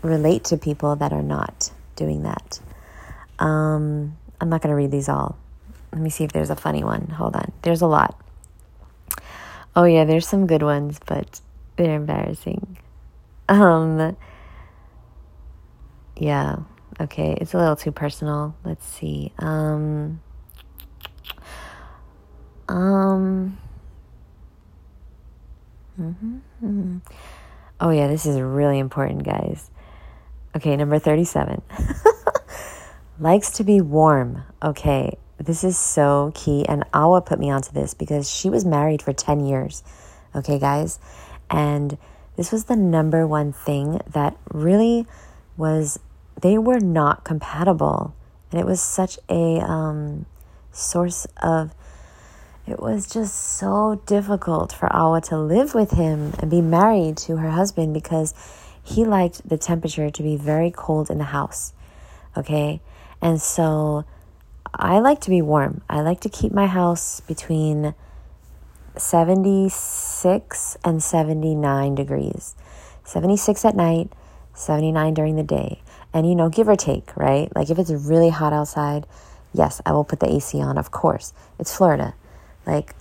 relate 0.02 0.44
to 0.44 0.56
people 0.56 0.96
that 0.96 1.12
are 1.12 1.22
not 1.22 1.70
doing 1.96 2.22
that. 2.22 2.60
Um, 3.38 4.16
I'm 4.40 4.48
not 4.48 4.62
going 4.62 4.70
to 4.70 4.76
read 4.76 4.90
these 4.90 5.08
all. 5.08 5.38
Let 5.92 6.00
me 6.00 6.10
see 6.10 6.24
if 6.24 6.32
there's 6.32 6.50
a 6.50 6.56
funny 6.56 6.84
one. 6.84 7.08
Hold 7.08 7.36
on. 7.36 7.52
There's 7.62 7.82
a 7.82 7.86
lot. 7.86 8.20
Oh, 9.74 9.84
yeah, 9.84 10.04
there's 10.04 10.26
some 10.26 10.46
good 10.46 10.62
ones, 10.62 10.98
but 11.06 11.40
they're 11.76 11.96
embarrassing. 11.96 12.78
Um, 13.48 14.16
yeah, 16.16 16.56
okay, 17.00 17.36
it's 17.40 17.54
a 17.54 17.58
little 17.58 17.76
too 17.76 17.92
personal. 17.92 18.54
Let's 18.64 18.86
see. 18.86 19.32
Um, 19.38 20.20
um, 22.68 23.58
mm-hmm. 26.00 26.98
oh, 27.80 27.90
yeah, 27.90 28.08
this 28.08 28.26
is 28.26 28.40
really 28.40 28.78
important, 28.78 29.24
guys. 29.24 29.70
Okay, 30.56 30.76
number 30.76 30.98
37. 30.98 31.62
Likes 33.20 33.50
to 33.52 33.64
be 33.64 33.80
warm. 33.80 34.42
Okay, 34.62 35.16
this 35.38 35.62
is 35.62 35.78
so 35.78 36.32
key. 36.34 36.66
And 36.68 36.84
Awa 36.92 37.20
put 37.20 37.38
me 37.38 37.50
onto 37.50 37.72
this 37.72 37.94
because 37.94 38.30
she 38.30 38.50
was 38.50 38.64
married 38.64 39.02
for 39.02 39.12
10 39.12 39.44
years. 39.46 39.82
Okay, 40.34 40.58
guys. 40.58 40.98
And 41.50 41.98
this 42.36 42.52
was 42.52 42.64
the 42.64 42.76
number 42.76 43.26
one 43.26 43.52
thing 43.52 44.00
that 44.10 44.36
really 44.50 45.06
was, 45.56 45.98
they 46.40 46.58
were 46.58 46.80
not 46.80 47.24
compatible. 47.24 48.14
And 48.50 48.60
it 48.60 48.66
was 48.66 48.80
such 48.80 49.18
a 49.28 49.60
um, 49.60 50.26
source 50.72 51.26
of, 51.42 51.74
it 52.70 52.80
was 52.80 53.06
just 53.06 53.58
so 53.58 54.00
difficult 54.06 54.72
for 54.72 54.90
Awa 54.94 55.20
to 55.22 55.38
live 55.38 55.74
with 55.74 55.90
him 55.90 56.34
and 56.38 56.50
be 56.50 56.60
married 56.60 57.16
to 57.18 57.36
her 57.36 57.50
husband 57.50 57.92
because 57.92 58.32
he 58.82 59.04
liked 59.04 59.48
the 59.48 59.58
temperature 59.58 60.08
to 60.08 60.22
be 60.22 60.36
very 60.36 60.70
cold 60.70 61.10
in 61.10 61.18
the 61.18 61.24
house. 61.24 61.72
Okay. 62.36 62.80
And 63.20 63.42
so 63.42 64.04
I 64.72 65.00
like 65.00 65.20
to 65.22 65.30
be 65.30 65.42
warm. 65.42 65.82
I 65.90 66.00
like 66.00 66.20
to 66.20 66.28
keep 66.28 66.52
my 66.52 66.66
house 66.66 67.20
between 67.20 67.94
76 68.96 70.76
and 70.84 71.02
79 71.02 71.94
degrees. 71.94 72.54
76 73.04 73.64
at 73.64 73.74
night, 73.74 74.12
79 74.54 75.14
during 75.14 75.36
the 75.36 75.42
day. 75.42 75.82
And 76.14 76.28
you 76.28 76.36
know, 76.36 76.48
give 76.48 76.68
or 76.68 76.76
take, 76.76 77.16
right? 77.16 77.54
Like 77.54 77.70
if 77.70 77.78
it's 77.78 77.90
really 77.90 78.30
hot 78.30 78.52
outside, 78.52 79.06
yes, 79.52 79.80
I 79.84 79.92
will 79.92 80.04
put 80.04 80.20
the 80.20 80.32
AC 80.32 80.60
on, 80.60 80.78
of 80.78 80.90
course. 80.90 81.32
It's 81.58 81.76
Florida. 81.76 82.14
Like 82.66 82.94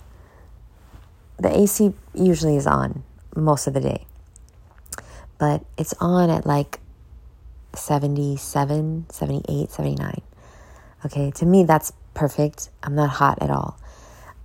the 1.38 1.56
AC 1.56 1.92
usually 2.14 2.56
is 2.56 2.66
on 2.66 3.02
most 3.34 3.66
of 3.66 3.74
the 3.74 3.80
day 3.80 4.06
but 5.40 5.64
it's 5.78 5.94
on 5.94 6.28
at 6.28 6.46
like 6.46 6.78
77, 7.74 9.06
78, 9.08 9.70
79. 9.70 10.20
Okay, 11.06 11.30
to 11.30 11.46
me, 11.46 11.64
that's 11.64 11.92
perfect. 12.12 12.68
I'm 12.82 12.94
not 12.94 13.08
hot 13.08 13.38
at 13.40 13.48
all. 13.48 13.78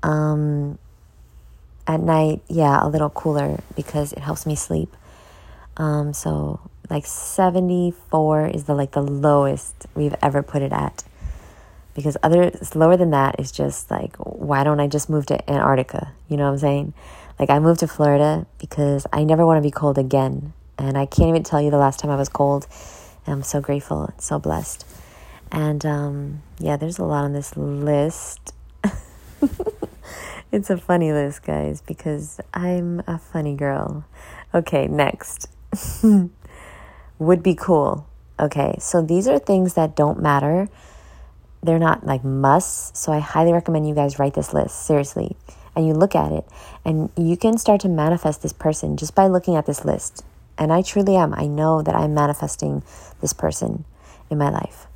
Um, 0.01 0.79
at 1.85 1.99
night, 1.99 2.41
yeah, 2.47 2.79
a 2.81 2.87
little 2.87 3.09
cooler 3.09 3.59
because 3.75 4.13
it 4.13 4.19
helps 4.19 4.45
me 4.45 4.55
sleep. 4.55 4.95
Um, 5.75 6.13
so 6.13 6.61
like 6.89 7.05
74 7.05 8.47
is 8.47 8.63
the 8.63 8.73
like 8.73 8.91
the 8.91 9.01
lowest 9.01 9.75
we've 9.95 10.15
ever 10.21 10.41
put 10.41 10.61
it 10.61 10.71
at. 10.71 11.03
Because 11.95 12.17
other 12.21 12.51
lower 12.75 12.97
than 12.97 13.09
that 13.11 13.39
is 13.39 13.51
just 13.51 13.89
like 13.89 14.15
why 14.17 14.63
don't 14.63 14.79
I 14.79 14.87
just 14.87 15.09
move 15.09 15.25
to 15.27 15.49
Antarctica? 15.49 16.13
You 16.29 16.37
know 16.37 16.45
what 16.45 16.51
I'm 16.51 16.57
saying? 16.59 16.93
Like 17.39 17.49
I 17.49 17.59
moved 17.59 17.79
to 17.79 17.87
Florida 17.87 18.45
because 18.59 19.07
I 19.11 19.23
never 19.23 19.45
want 19.45 19.57
to 19.57 19.61
be 19.61 19.71
cold 19.71 19.97
again. 19.97 20.53
And 20.77 20.97
I 20.97 21.05
can't 21.05 21.29
even 21.29 21.43
tell 21.43 21.61
you 21.61 21.71
the 21.71 21.77
last 21.77 21.99
time 21.99 22.11
I 22.11 22.15
was 22.15 22.29
cold. 22.29 22.67
And 23.25 23.33
I'm 23.33 23.43
so 23.43 23.61
grateful 23.61 24.03
and 24.03 24.21
so 24.21 24.39
blessed. 24.39 24.85
And 25.51 25.85
um, 25.85 26.41
yeah, 26.59 26.77
there's 26.77 26.99
a 26.99 27.03
lot 27.03 27.23
on 27.23 27.33
this 27.33 27.55
list. 27.55 28.53
it's 30.51 30.69
a 30.69 30.77
funny 30.77 31.11
list, 31.11 31.43
guys, 31.43 31.81
because 31.81 32.39
I'm 32.53 33.01
a 33.07 33.17
funny 33.17 33.55
girl. 33.55 34.05
Okay, 34.53 34.87
next. 34.87 35.47
Would 37.19 37.43
be 37.43 37.55
cool. 37.55 38.07
Okay, 38.39 38.75
so 38.79 39.01
these 39.01 39.27
are 39.27 39.39
things 39.39 39.75
that 39.75 39.95
don't 39.95 40.21
matter. 40.21 40.67
They're 41.65 41.79
not 41.79 42.05
like 42.05 42.23
musts. 42.23 42.99
So 42.99 43.11
I 43.11 43.19
highly 43.19 43.51
recommend 43.51 43.87
you 43.87 43.95
guys 43.95 44.19
write 44.19 44.35
this 44.35 44.53
list, 44.53 44.85
seriously. 44.85 45.35
And 45.75 45.85
you 45.87 45.93
look 45.93 46.15
at 46.15 46.31
it, 46.31 46.45
and 46.85 47.09
you 47.17 47.35
can 47.35 47.57
start 47.57 47.81
to 47.81 47.89
manifest 47.89 48.41
this 48.41 48.53
person 48.53 48.95
just 48.95 49.13
by 49.13 49.27
looking 49.27 49.55
at 49.55 49.65
this 49.65 49.83
list. 49.83 50.23
And 50.57 50.71
I 50.71 50.81
truly 50.81 51.17
am. 51.17 51.33
I 51.33 51.47
know 51.47 51.81
that 51.81 51.95
I'm 51.95 52.13
manifesting 52.13 52.81
this 53.19 53.33
person 53.33 53.83
in 54.29 54.37
my 54.37 54.49
life. 54.49 54.87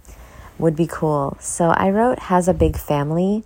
Would 0.58 0.76
be 0.76 0.88
cool. 0.88 1.38
So 1.42 1.70
I 1.70 1.90
wrote 1.90 2.20
has 2.20 2.48
a 2.48 2.54
big 2.54 2.78
family 2.78 3.44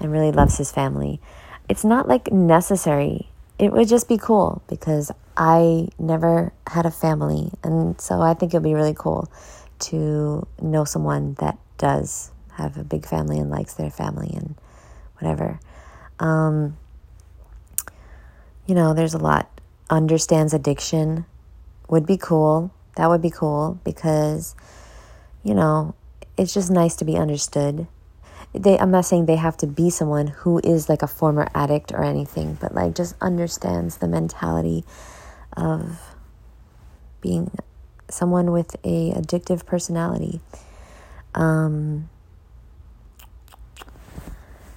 and 0.00 0.12
really 0.12 0.32
loves 0.32 0.58
his 0.58 0.72
family. 0.72 1.20
It's 1.68 1.84
not 1.84 2.08
like 2.08 2.32
necessary. 2.32 3.30
It 3.58 3.72
would 3.72 3.88
just 3.88 4.08
be 4.08 4.18
cool 4.18 4.62
because 4.68 5.10
I 5.36 5.88
never 5.98 6.52
had 6.66 6.84
a 6.86 6.90
family. 6.90 7.52
And 7.62 7.98
so 8.00 8.20
I 8.20 8.34
think 8.34 8.52
it'd 8.52 8.62
be 8.62 8.74
really 8.74 8.94
cool 8.98 9.30
to 9.90 10.46
know 10.60 10.84
someone 10.84 11.34
that 11.34 11.56
does 11.78 12.30
have 12.64 12.76
a 12.76 12.84
big 12.84 13.06
family 13.06 13.38
and 13.38 13.50
likes 13.50 13.74
their 13.74 13.90
family 13.90 14.32
and 14.34 14.54
whatever. 15.18 15.60
Um, 16.18 16.76
you 18.66 18.74
know, 18.74 18.94
there's 18.94 19.14
a 19.14 19.18
lot. 19.18 19.48
Understands 19.90 20.54
addiction 20.54 21.26
would 21.88 22.06
be 22.06 22.16
cool. 22.16 22.72
That 22.96 23.08
would 23.08 23.22
be 23.22 23.30
cool 23.30 23.78
because, 23.84 24.54
you 25.42 25.54
know, 25.54 25.94
it's 26.36 26.54
just 26.54 26.70
nice 26.70 26.96
to 26.96 27.04
be 27.04 27.16
understood. 27.16 27.86
They, 28.52 28.78
I'm 28.78 28.90
not 28.90 29.04
saying 29.04 29.26
they 29.26 29.36
have 29.36 29.56
to 29.58 29.66
be 29.66 29.90
someone 29.90 30.28
who 30.28 30.60
is 30.62 30.88
like 30.88 31.02
a 31.02 31.06
former 31.08 31.48
addict 31.54 31.92
or 31.92 32.04
anything, 32.04 32.56
but 32.60 32.74
like 32.74 32.94
just 32.94 33.16
understands 33.20 33.98
the 33.98 34.08
mentality 34.08 34.84
of 35.56 35.98
being 37.20 37.50
someone 38.08 38.52
with 38.52 38.76
a 38.84 39.12
addictive 39.12 39.66
personality. 39.66 40.40
Um, 41.34 42.08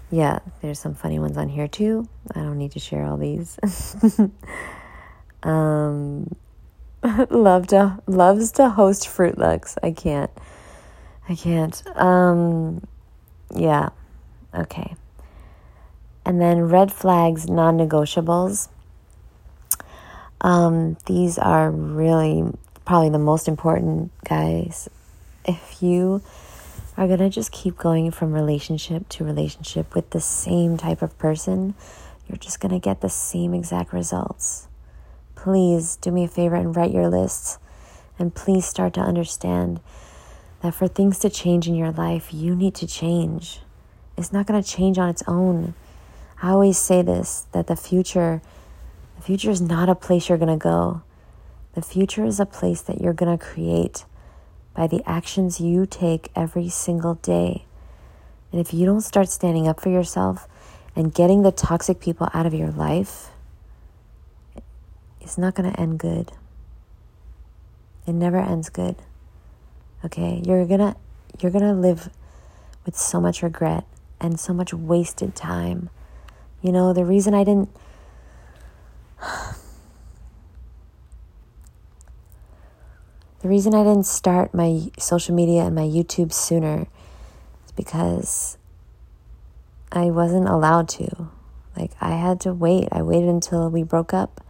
yeah, 0.10 0.40
there's 0.62 0.80
some 0.80 0.94
funny 0.96 1.20
ones 1.20 1.38
on 1.38 1.50
here 1.50 1.68
too. 1.68 2.08
I 2.34 2.40
don't 2.40 2.58
need 2.58 2.72
to 2.74 2.80
share 2.80 3.06
all 3.06 3.18
these. 3.18 3.60
um, 5.44 6.30
love 7.30 7.68
to 7.68 8.00
loves 8.08 8.52
to 8.54 8.70
host 8.70 9.08
Fruit 9.08 9.38
Looks. 9.38 9.78
I 9.84 9.92
can't. 9.92 10.32
I 11.30 11.36
can't. 11.36 11.82
Um 11.96 12.86
yeah. 13.54 13.90
Okay. 14.54 14.96
And 16.26 16.42
then 16.42 16.64
red 16.64 16.92
flags, 16.92 17.48
non-negotiables. 17.48 18.70
Um 20.42 20.98
these 21.06 21.38
are 21.38 21.70
really 21.72 22.46
probably 22.86 23.10
the 23.10 23.20
most 23.20 23.48
important 23.48 24.12
guys. 24.24 24.90
If 25.46 25.82
you 25.82 26.22
are 26.98 27.08
going 27.08 27.20
to 27.20 27.30
just 27.30 27.52
keep 27.52 27.78
going 27.78 28.12
from 28.12 28.34
relationship 28.34 29.08
to 29.10 29.24
relationship 29.24 29.94
with 29.94 30.10
the 30.10 30.20
same 30.20 30.78
type 30.78 31.02
of 31.02 31.18
person, 31.18 31.76
you're 32.28 32.38
just 32.38 32.60
going 32.60 32.74
to 32.74 32.80
get 32.80 33.02
the 33.02 33.10
same 33.10 33.54
exact 33.54 33.94
results 33.94 34.68
please 35.48 35.96
do 35.98 36.12
me 36.12 36.26
a 36.26 36.28
favor 36.28 36.56
and 36.56 36.76
write 36.76 36.92
your 36.92 37.08
lists. 37.08 37.58
And 38.20 38.36
please 38.36 38.66
start 38.66 38.94
to 38.96 39.00
understand 39.00 39.80
that 40.62 40.74
for 40.74 40.88
things 40.88 41.20
to 41.20 41.30
change 41.30 41.68
in 41.68 41.76
your 41.76 41.92
life, 41.92 42.34
you 42.34 42.56
need 42.56 42.76
to 42.76 42.88
change. 42.88 43.62
It's 44.18 44.34
not 44.34 44.48
going 44.48 44.62
to 44.62 44.68
change 44.68 44.98
on 44.98 45.08
its 45.08 45.24
own. 45.28 45.76
I 46.42 46.50
always 46.50 46.78
say 46.78 47.02
this 47.02 47.46
that 47.54 47.68
the 47.68 47.78
future 47.78 48.42
the 49.16 49.22
future 49.22 49.50
is 49.50 49.62
not 49.62 49.88
a 49.88 49.96
place 49.96 50.28
you're 50.28 50.38
going 50.38 50.60
to 50.60 50.62
go. 50.62 51.02
The 51.74 51.82
future 51.82 52.26
is 52.26 52.40
a 52.40 52.46
place 52.46 52.82
that 52.82 53.00
you're 53.00 53.14
going 53.14 53.36
to 53.36 53.44
create 53.44 54.04
by 54.78 54.86
the 54.86 55.02
actions 55.10 55.60
you 55.60 55.88
take 55.88 56.30
every 56.36 56.70
single 56.70 57.16
day. 57.16 57.66
And 58.52 58.62
if 58.62 58.76
you 58.76 58.86
don't 58.86 59.02
start 59.02 59.28
standing 59.28 59.68
up 59.68 59.82
for 59.82 59.90
yourself 59.90 60.48
and 60.96 61.12
getting 61.12 61.42
the 61.42 61.52
toxic 61.52 62.00
people 62.00 62.30
out 62.32 62.46
of 62.46 62.54
your 62.54 62.70
life, 62.70 63.32
it's 65.20 65.36
not 65.36 65.56
going 65.56 65.74
to 65.74 65.80
end 65.80 65.98
good. 65.98 66.32
It 68.06 68.14
never 68.14 68.38
ends 68.38 68.70
good. 68.70 68.98
Okay? 70.06 70.44
You're 70.46 70.68
going 70.68 70.80
to 70.80 70.96
you're 71.40 71.52
going 71.52 71.64
to 71.64 71.74
live 71.74 72.10
with 72.86 72.96
so 72.96 73.20
much 73.20 73.42
regret 73.42 73.84
and 74.20 74.40
so 74.40 74.54
much 74.54 74.74
wasted 74.74 75.36
time. 75.36 75.90
You 76.62 76.72
know, 76.72 76.94
the 76.94 77.04
reason 77.04 77.34
I 77.34 77.44
didn't. 77.44 77.70
The 83.40 83.50
reason 83.50 83.76
I 83.76 83.84
didn't 83.84 84.08
start 84.08 84.56
my 84.56 84.90
social 84.98 85.36
media 85.36 85.62
and 85.62 85.76
my 85.76 85.84
YouTube 85.84 86.34
sooner 86.34 86.88
is 87.66 87.72
because 87.74 88.58
I 89.92 90.06
wasn't 90.06 90.48
allowed 90.48 90.90
to. 90.90 91.30
Like, 91.76 91.92
I 92.02 92.12
had 92.12 92.42
to 92.42 92.54
wait. 92.54 92.88
I 92.92 93.04
waited 93.04 93.30
until 93.30 93.70
we 93.70 93.84
broke 93.84 94.12
up 94.12 94.44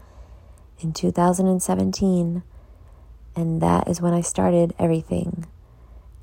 in 0.80 0.94
2017, 0.94 2.44
and 3.36 3.62
that 3.62 3.90
is 3.90 4.00
when 4.00 4.14
I 4.14 4.22
started 4.22 4.74
everything. 4.80 5.46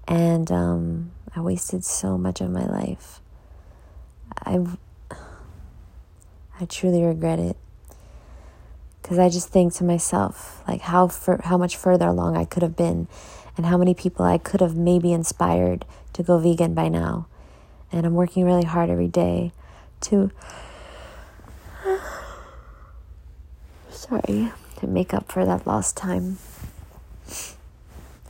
And 0.08 0.50
um, 0.50 1.12
I 1.36 1.42
wasted 1.42 1.84
so 1.84 2.16
much 2.16 2.40
of 2.40 2.50
my 2.50 2.64
life. 2.64 3.20
I, 4.42 4.60
I 6.58 6.64
truly 6.64 7.02
regret 7.02 7.38
it 7.38 7.58
because 9.04 9.18
I 9.18 9.28
just 9.28 9.50
think 9.50 9.74
to 9.74 9.84
myself, 9.84 10.62
like 10.66 10.80
how 10.80 11.08
for, 11.08 11.38
how 11.44 11.58
much 11.58 11.76
further 11.76 12.06
along 12.06 12.38
I 12.38 12.46
could 12.46 12.62
have 12.62 12.74
been, 12.74 13.06
and 13.54 13.66
how 13.66 13.76
many 13.76 13.92
people 13.92 14.24
I 14.24 14.38
could 14.38 14.62
have 14.62 14.76
maybe 14.76 15.12
inspired 15.12 15.84
to 16.14 16.22
go 16.22 16.38
vegan 16.38 16.72
by 16.72 16.88
now. 16.88 17.26
And 17.92 18.06
I'm 18.06 18.14
working 18.14 18.46
really 18.46 18.64
hard 18.64 18.88
every 18.88 19.08
day 19.08 19.52
to 20.02 20.30
sorry 23.90 24.52
to 24.78 24.86
make 24.86 25.12
up 25.12 25.30
for 25.30 25.44
that 25.44 25.66
lost 25.66 25.98
time. 25.98 26.38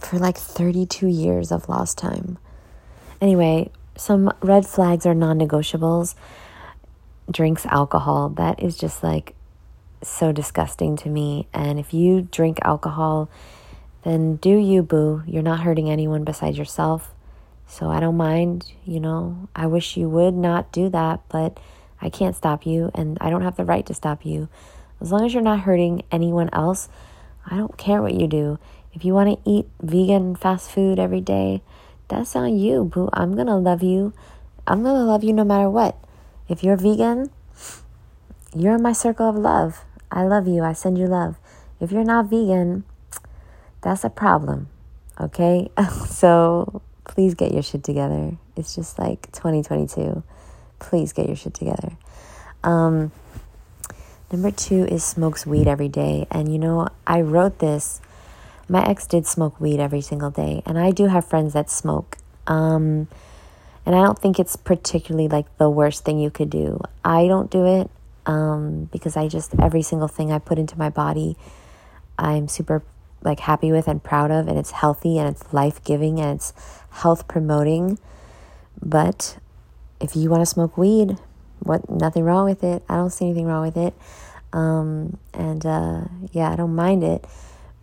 For 0.00 0.18
like 0.18 0.36
32 0.36 1.06
years 1.06 1.52
of 1.52 1.68
lost 1.68 1.98
time. 1.98 2.36
Anyway, 3.20 3.70
some 3.96 4.28
red 4.42 4.66
flags 4.66 5.06
are 5.06 5.14
non 5.14 5.38
negotiables. 5.38 6.16
Drinks 7.30 7.64
alcohol. 7.66 8.28
That 8.30 8.60
is 8.60 8.76
just 8.76 9.04
like 9.04 9.36
so 10.08 10.32
disgusting 10.32 10.96
to 10.98 11.08
me. 11.08 11.48
And 11.52 11.78
if 11.78 11.94
you 11.94 12.22
drink 12.22 12.58
alcohol, 12.62 13.28
then 14.02 14.36
do 14.36 14.56
you, 14.56 14.82
boo. 14.82 15.22
You're 15.26 15.42
not 15.42 15.60
hurting 15.60 15.90
anyone 15.90 16.24
besides 16.24 16.58
yourself. 16.58 17.12
So 17.66 17.90
I 17.90 18.00
don't 18.00 18.16
mind, 18.16 18.72
you 18.84 19.00
know. 19.00 19.48
I 19.56 19.66
wish 19.66 19.96
you 19.96 20.08
would 20.08 20.34
not 20.34 20.72
do 20.72 20.88
that, 20.90 21.20
but 21.28 21.58
I 22.00 22.10
can't 22.10 22.36
stop 22.36 22.66
you, 22.66 22.90
and 22.94 23.16
I 23.20 23.30
don't 23.30 23.42
have 23.42 23.56
the 23.56 23.64
right 23.64 23.86
to 23.86 23.94
stop 23.94 24.26
you. 24.26 24.48
As 25.00 25.10
long 25.10 25.24
as 25.24 25.32
you're 25.32 25.42
not 25.42 25.60
hurting 25.60 26.02
anyone 26.12 26.50
else, 26.52 26.88
I 27.46 27.56
don't 27.56 27.76
care 27.78 28.02
what 28.02 28.14
you 28.14 28.26
do. 28.26 28.58
If 28.92 29.04
you 29.04 29.14
want 29.14 29.30
to 29.44 29.50
eat 29.50 29.66
vegan 29.80 30.36
fast 30.36 30.70
food 30.70 30.98
every 30.98 31.20
day, 31.20 31.62
that's 32.08 32.36
on 32.36 32.58
you, 32.58 32.84
boo. 32.84 33.08
I'm 33.12 33.34
going 33.34 33.46
to 33.46 33.56
love 33.56 33.82
you. 33.82 34.12
I'm 34.66 34.82
going 34.82 34.96
to 34.96 35.02
love 35.02 35.24
you 35.24 35.32
no 35.32 35.44
matter 35.44 35.68
what. 35.68 35.96
If 36.48 36.62
you're 36.62 36.76
vegan, 36.76 37.30
you're 38.54 38.76
in 38.76 38.82
my 38.82 38.92
circle 38.92 39.28
of 39.28 39.36
love. 39.36 39.84
I 40.14 40.22
love 40.22 40.46
you. 40.46 40.62
I 40.62 40.72
send 40.72 40.96
you 40.96 41.08
love. 41.08 41.36
If 41.80 41.90
you're 41.90 42.04
not 42.04 42.26
vegan, 42.26 42.84
that's 43.82 44.04
a 44.04 44.10
problem. 44.10 44.68
Okay? 45.20 45.70
so 46.08 46.82
please 47.04 47.34
get 47.34 47.52
your 47.52 47.64
shit 47.64 47.82
together. 47.82 48.36
It's 48.56 48.76
just 48.76 48.98
like 48.98 49.30
2022. 49.32 50.22
Please 50.78 51.12
get 51.12 51.26
your 51.26 51.34
shit 51.34 51.52
together. 51.52 51.96
Um, 52.62 53.10
number 54.30 54.52
two 54.52 54.84
is 54.84 55.02
smokes 55.02 55.44
weed 55.44 55.66
every 55.66 55.88
day. 55.88 56.28
And 56.30 56.50
you 56.50 56.60
know, 56.60 56.88
I 57.06 57.20
wrote 57.20 57.58
this. 57.58 58.00
My 58.68 58.88
ex 58.88 59.08
did 59.08 59.26
smoke 59.26 59.60
weed 59.60 59.80
every 59.80 60.00
single 60.00 60.30
day. 60.30 60.62
And 60.64 60.78
I 60.78 60.92
do 60.92 61.06
have 61.08 61.24
friends 61.24 61.54
that 61.54 61.70
smoke. 61.70 62.18
Um, 62.46 63.08
and 63.84 63.96
I 63.96 64.02
don't 64.02 64.18
think 64.18 64.38
it's 64.38 64.54
particularly 64.54 65.26
like 65.26 65.58
the 65.58 65.68
worst 65.68 66.04
thing 66.04 66.20
you 66.20 66.30
could 66.30 66.50
do. 66.50 66.80
I 67.04 67.26
don't 67.26 67.50
do 67.50 67.66
it 67.66 67.90
um, 68.26 68.88
because 68.92 69.16
I 69.16 69.28
just, 69.28 69.54
every 69.60 69.82
single 69.82 70.08
thing 70.08 70.32
I 70.32 70.38
put 70.38 70.58
into 70.58 70.78
my 70.78 70.90
body, 70.90 71.36
I'm 72.18 72.48
super 72.48 72.82
like 73.22 73.40
happy 73.40 73.72
with 73.72 73.88
and 73.88 74.02
proud 74.02 74.30
of, 74.30 74.48
and 74.48 74.58
it's 74.58 74.70
healthy 74.70 75.18
and 75.18 75.28
it's 75.28 75.52
life 75.52 75.82
giving 75.84 76.20
and 76.20 76.36
it's 76.36 76.52
health 76.90 77.26
promoting. 77.26 77.98
But 78.82 79.38
if 80.00 80.14
you 80.14 80.30
want 80.30 80.42
to 80.42 80.46
smoke 80.46 80.76
weed, 80.76 81.18
what 81.60 81.88
nothing 81.88 82.24
wrong 82.24 82.44
with 82.44 82.62
it. 82.62 82.82
I 82.88 82.96
don't 82.96 83.10
see 83.10 83.24
anything 83.24 83.46
wrong 83.46 83.62
with 83.62 83.76
it. 83.76 83.94
Um, 84.52 85.18
and 85.32 85.64
uh, 85.64 86.02
yeah, 86.32 86.50
I 86.50 86.56
don't 86.56 86.74
mind 86.74 87.02
it. 87.02 87.24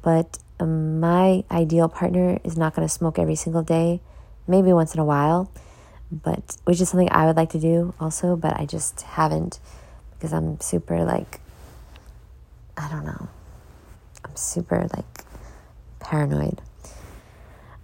But 0.01 0.37
um, 0.59 0.99
my 0.99 1.43
ideal 1.51 1.89
partner 1.89 2.39
is 2.43 2.57
not 2.57 2.75
going 2.75 2.87
to 2.87 2.93
smoke 2.93 3.17
every 3.19 3.35
single 3.35 3.63
day, 3.63 4.01
maybe 4.47 4.71
once 4.71 4.93
in 4.93 4.99
a 4.99 5.05
while, 5.05 5.51
but 6.11 6.57
which 6.65 6.79
is 6.79 6.89
something 6.89 7.09
I 7.11 7.25
would 7.25 7.35
like 7.35 7.49
to 7.51 7.59
do 7.59 7.93
also, 7.99 8.35
but 8.35 8.59
I 8.59 8.65
just 8.65 9.01
haven't 9.01 9.59
because 10.21 10.33
I'm 10.33 10.59
super 10.61 11.03
like 11.03 11.39
I 12.77 12.87
don't 12.89 13.05
know. 13.05 13.27
I'm 14.23 14.35
super 14.35 14.87
like 14.95 15.23
paranoid. 15.99 16.61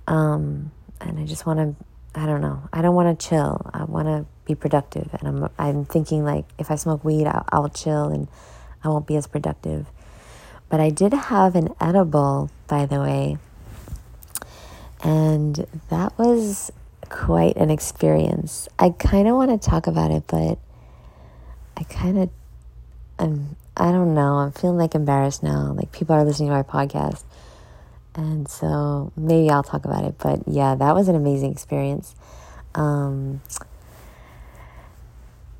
Um 0.06 0.72
and 1.02 1.20
I 1.20 1.26
just 1.26 1.48
want 1.48 1.58
to 1.60 2.20
I 2.20 2.28
don't 2.28 2.42
know. 2.42 2.70
I 2.72 2.84
don't 2.84 2.94
want 2.94 3.20
to 3.20 3.28
chill. 3.28 3.70
I 3.74 3.86
want 3.86 4.08
to 4.08 4.28
be 4.46 4.54
productive 4.54 5.10
and 5.16 5.28
I'm 5.28 5.50
I'm 5.58 5.86
thinking 5.86 6.24
like 6.24 6.46
if 6.60 6.70
I 6.70 6.76
smoke 6.76 7.04
weed 7.04 7.26
I'll, 7.26 7.46
I'll 7.52 7.70
chill 7.70 8.06
and 8.10 8.28
I 8.84 8.90
won't 8.90 9.08
be 9.08 9.16
as 9.16 9.26
productive. 9.26 9.88
But 10.70 10.80
I 10.80 10.92
did 10.92 11.14
have 11.14 11.56
an 11.56 11.74
edible 11.82 12.52
by 12.68 12.86
the 12.86 13.00
way. 13.00 13.40
And 15.04 15.66
that 15.90 16.16
was 16.20 16.72
quite 17.10 17.56
an 17.58 17.72
experience. 17.72 18.68
I 18.78 18.92
kind 18.92 19.28
of 19.28 19.36
want 19.36 19.60
to 19.60 19.70
talk 19.70 19.88
about 19.88 20.12
it, 20.12 20.26
but 20.28 20.60
I 21.78 21.84
kind 21.84 22.18
of, 22.18 22.30
I'm, 23.20 23.56
I 23.76 23.92
don't 23.92 24.16
know, 24.16 24.38
I'm 24.38 24.52
feeling 24.52 24.78
like 24.78 24.96
embarrassed 24.96 25.44
now. 25.44 25.74
Like 25.74 25.92
people 25.92 26.16
are 26.16 26.26
listening 26.26 26.50
to 26.50 26.56
my 26.56 26.64
podcast. 26.64 27.24
And 28.16 28.50
so 28.50 29.12
maybe 29.16 29.52
I'll 29.52 29.62
talk 29.62 29.86
about 29.86 30.04
it. 30.04 30.16
But 30.18 30.42
yeah, 30.48 30.74
that 30.74 30.96
was 30.96 31.08
an 31.08 31.16
amazing 31.16 31.52
experience. 31.52 32.16
Um, 32.74 33.42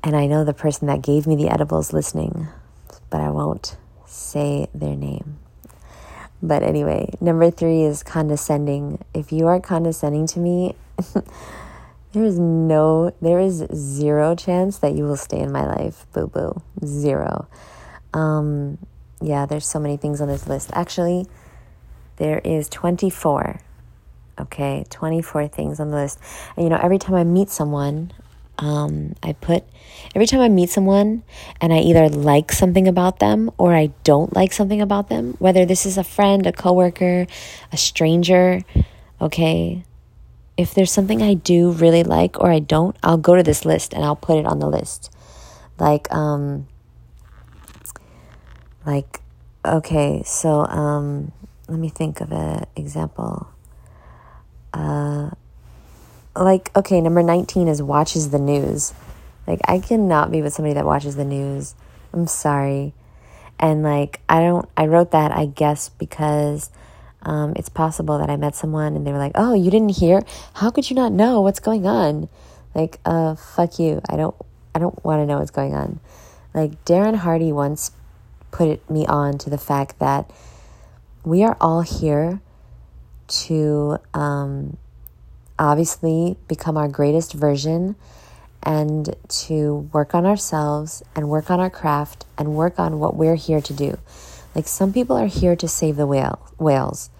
and 0.02 0.16
I 0.16 0.26
know 0.26 0.44
the 0.44 0.52
person 0.52 0.88
that 0.88 1.02
gave 1.02 1.26
me 1.28 1.36
the 1.36 1.48
edibles 1.48 1.92
listening, 1.92 2.48
but 3.10 3.20
I 3.20 3.30
won't 3.30 3.76
say 4.06 4.66
their 4.74 4.96
name. 4.96 5.38
But 6.42 6.64
anyway, 6.64 7.12
number 7.20 7.50
three 7.52 7.82
is 7.82 8.02
condescending. 8.02 9.04
If 9.14 9.30
you 9.30 9.46
are 9.46 9.60
condescending 9.60 10.26
to 10.28 10.40
me, 10.40 10.74
There 12.12 12.24
is 12.24 12.38
no, 12.38 13.12
there 13.20 13.38
is 13.38 13.66
zero 13.74 14.34
chance 14.34 14.78
that 14.78 14.94
you 14.94 15.04
will 15.04 15.16
stay 15.16 15.40
in 15.40 15.52
my 15.52 15.66
life, 15.66 16.06
boo 16.12 16.26
boo. 16.26 16.62
Zero. 16.84 17.48
Um, 18.14 18.78
yeah, 19.20 19.46
there's 19.46 19.66
so 19.66 19.78
many 19.78 19.96
things 19.96 20.20
on 20.20 20.28
this 20.28 20.46
list. 20.46 20.70
Actually, 20.72 21.26
there 22.16 22.40
is 22.44 22.68
24. 22.68 23.60
Okay, 24.40 24.84
24 24.88 25.48
things 25.48 25.80
on 25.80 25.90
the 25.90 25.96
list. 25.96 26.18
And 26.56 26.64
you 26.64 26.70
know, 26.70 26.78
every 26.80 26.98
time 26.98 27.14
I 27.14 27.24
meet 27.24 27.50
someone, 27.50 28.12
um, 28.58 29.14
I 29.22 29.32
put, 29.34 29.64
every 30.14 30.26
time 30.26 30.40
I 30.40 30.48
meet 30.48 30.70
someone 30.70 31.22
and 31.60 31.72
I 31.72 31.78
either 31.78 32.08
like 32.08 32.52
something 32.52 32.88
about 32.88 33.18
them 33.18 33.50
or 33.58 33.74
I 33.74 33.90
don't 34.04 34.34
like 34.34 34.52
something 34.52 34.80
about 34.80 35.08
them, 35.08 35.34
whether 35.38 35.64
this 35.64 35.86
is 35.86 35.98
a 35.98 36.04
friend, 36.04 36.46
a 36.46 36.52
coworker, 36.52 37.26
a 37.72 37.76
stranger, 37.76 38.62
okay, 39.20 39.84
if 40.58 40.74
there's 40.74 40.90
something 40.90 41.22
I 41.22 41.34
do 41.34 41.70
really 41.70 42.02
like 42.02 42.38
or 42.40 42.50
I 42.50 42.58
don't, 42.58 42.96
I'll 43.00 43.16
go 43.16 43.36
to 43.36 43.44
this 43.44 43.64
list 43.64 43.94
and 43.94 44.04
I'll 44.04 44.16
put 44.16 44.38
it 44.38 44.44
on 44.44 44.58
the 44.58 44.68
list. 44.68 45.14
Like, 45.78 46.12
um, 46.12 46.66
like, 48.84 49.20
okay, 49.64 50.24
so, 50.26 50.66
um, 50.66 51.30
let 51.68 51.78
me 51.78 51.88
think 51.88 52.20
of 52.20 52.32
an 52.32 52.66
example. 52.74 53.48
Uh, 54.74 55.30
like, 56.34 56.74
okay, 56.74 57.00
number 57.00 57.22
19 57.22 57.68
is 57.68 57.80
watches 57.80 58.30
the 58.30 58.40
news. 58.40 58.92
Like, 59.46 59.60
I 59.64 59.78
cannot 59.78 60.32
be 60.32 60.42
with 60.42 60.54
somebody 60.54 60.74
that 60.74 60.84
watches 60.84 61.14
the 61.14 61.24
news. 61.24 61.76
I'm 62.12 62.26
sorry. 62.26 62.94
And, 63.60 63.84
like, 63.84 64.20
I 64.28 64.40
don't, 64.40 64.68
I 64.76 64.86
wrote 64.86 65.12
that, 65.12 65.30
I 65.30 65.46
guess, 65.46 65.88
because 65.88 66.70
um, 67.22 67.52
it's 67.56 67.68
possible 67.68 68.18
that 68.18 68.30
I 68.30 68.36
met 68.36 68.54
someone 68.54 68.94
and 68.94 69.06
they 69.06 69.12
were 69.12 69.18
like, 69.18 69.32
"Oh, 69.34 69.54
you 69.54 69.70
didn't 69.70 69.96
hear? 69.96 70.22
How 70.54 70.70
could 70.70 70.88
you 70.88 70.96
not 70.96 71.12
know 71.12 71.40
what's 71.40 71.60
going 71.60 71.86
on?" 71.86 72.28
Like, 72.74 73.00
uh, 73.04 73.34
fuck 73.34 73.78
you. 73.78 74.00
I 74.08 74.16
don't. 74.16 74.34
I 74.74 74.78
don't 74.78 75.04
want 75.04 75.20
to 75.20 75.26
know 75.26 75.38
what's 75.38 75.50
going 75.50 75.74
on. 75.74 76.00
Like 76.54 76.84
Darren 76.84 77.16
Hardy 77.16 77.52
once 77.52 77.90
put 78.50 78.88
me 78.90 79.06
on 79.06 79.38
to 79.38 79.50
the 79.50 79.58
fact 79.58 79.98
that 79.98 80.30
we 81.24 81.42
are 81.42 81.56
all 81.60 81.82
here 81.82 82.40
to 83.28 83.98
um, 84.14 84.76
obviously 85.58 86.36
become 86.46 86.76
our 86.76 86.88
greatest 86.88 87.34
version 87.34 87.96
and 88.62 89.14
to 89.28 89.88
work 89.92 90.14
on 90.14 90.24
ourselves 90.24 91.02
and 91.14 91.28
work 91.28 91.50
on 91.50 91.60
our 91.60 91.70
craft 91.70 92.24
and 92.36 92.54
work 92.54 92.78
on 92.78 92.98
what 92.98 93.16
we're 93.16 93.36
here 93.36 93.60
to 93.60 93.72
do. 93.72 93.98
Like 94.54 94.66
some 94.66 94.92
people 94.92 95.16
are 95.16 95.26
here 95.26 95.56
to 95.56 95.68
save 95.68 95.96
the 95.96 96.06
whale 96.06 96.50
whales. 96.58 97.10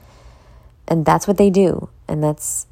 And 0.86 1.04
that's 1.04 1.26
what 1.26 1.36
they 1.36 1.50
do. 1.50 1.88
And 2.08 2.22
that's 2.22 2.66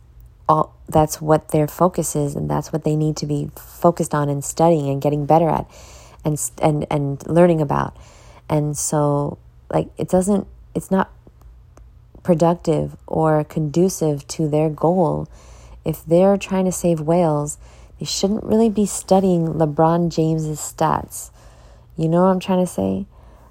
all 0.48 0.74
that's 0.88 1.20
what 1.20 1.48
their 1.48 1.68
focus 1.68 2.16
is. 2.16 2.34
And 2.34 2.50
that's 2.50 2.72
what 2.72 2.84
they 2.84 2.96
need 2.96 3.16
to 3.18 3.26
be 3.26 3.50
focused 3.56 4.14
on 4.14 4.28
and 4.28 4.44
studying 4.44 4.88
and 4.88 5.02
getting 5.02 5.26
better 5.26 5.48
at 5.48 5.70
and 6.24 6.38
and 6.60 6.86
and 6.90 7.26
learning 7.26 7.60
about. 7.60 7.96
And 8.48 8.76
so 8.76 9.38
like 9.70 9.88
it 9.98 10.08
doesn't 10.08 10.46
it's 10.74 10.90
not 10.90 11.10
productive 12.22 12.96
or 13.06 13.44
conducive 13.44 14.26
to 14.28 14.48
their 14.48 14.70
goal. 14.70 15.28
If 15.84 16.04
they're 16.04 16.36
trying 16.36 16.64
to 16.64 16.72
save 16.72 17.00
whales 17.00 17.58
they 17.98 18.04
shouldn't 18.06 18.44
really 18.44 18.68
be 18.68 18.86
studying 18.86 19.54
LeBron 19.54 20.10
James's 20.10 20.60
stats. 20.60 21.30
You 21.96 22.08
know 22.08 22.22
what 22.22 22.28
i'm 22.30 22.40
trying 22.40 22.64
to 22.64 22.70
say? 22.70 23.06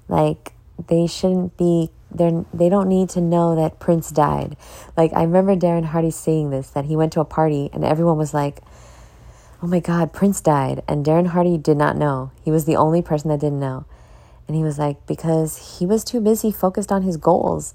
Like 0.08 0.52
they 0.88 1.06
shouldn't 1.06 1.56
be 1.56 1.90
they're 2.10 2.44
they 2.54 2.68
don't 2.68 2.88
need 2.88 3.08
to 3.10 3.20
know 3.20 3.54
that 3.56 3.78
Prince 3.78 4.10
died. 4.10 4.56
Like 4.96 5.12
I 5.12 5.22
remember 5.22 5.56
Darren 5.56 5.86
Hardy 5.86 6.10
saying 6.10 6.50
this 6.50 6.70
that 6.70 6.86
he 6.86 6.96
went 6.96 7.12
to 7.14 7.20
a 7.20 7.24
party 7.24 7.70
and 7.72 7.84
everyone 7.84 8.16
was 8.16 8.32
like, 8.32 8.60
"Oh 9.62 9.66
my 9.66 9.80
God, 9.80 10.12
Prince 10.12 10.40
died," 10.40 10.82
and 10.88 11.04
Darren 11.04 11.28
Hardy 11.28 11.58
did 11.58 11.76
not 11.76 11.96
know. 11.96 12.30
He 12.42 12.50
was 12.50 12.64
the 12.64 12.76
only 12.76 13.02
person 13.02 13.28
that 13.30 13.40
didn't 13.40 13.60
know, 13.60 13.84
and 14.46 14.56
he 14.56 14.62
was 14.62 14.78
like, 14.78 15.04
because 15.06 15.78
he 15.78 15.86
was 15.86 16.04
too 16.04 16.20
busy 16.20 16.52
focused 16.52 16.92
on 16.92 17.02
his 17.02 17.16
goals, 17.16 17.74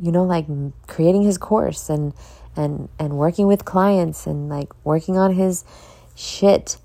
you 0.00 0.12
know, 0.12 0.24
like 0.24 0.46
creating 0.86 1.22
his 1.22 1.38
course 1.38 1.88
and 1.88 2.12
and 2.54 2.88
and 2.98 3.14
working 3.16 3.46
with 3.46 3.64
clients 3.64 4.26
and 4.26 4.48
like 4.48 4.72
working 4.84 5.16
on 5.16 5.32
his 5.32 5.64
shit. 6.14 6.76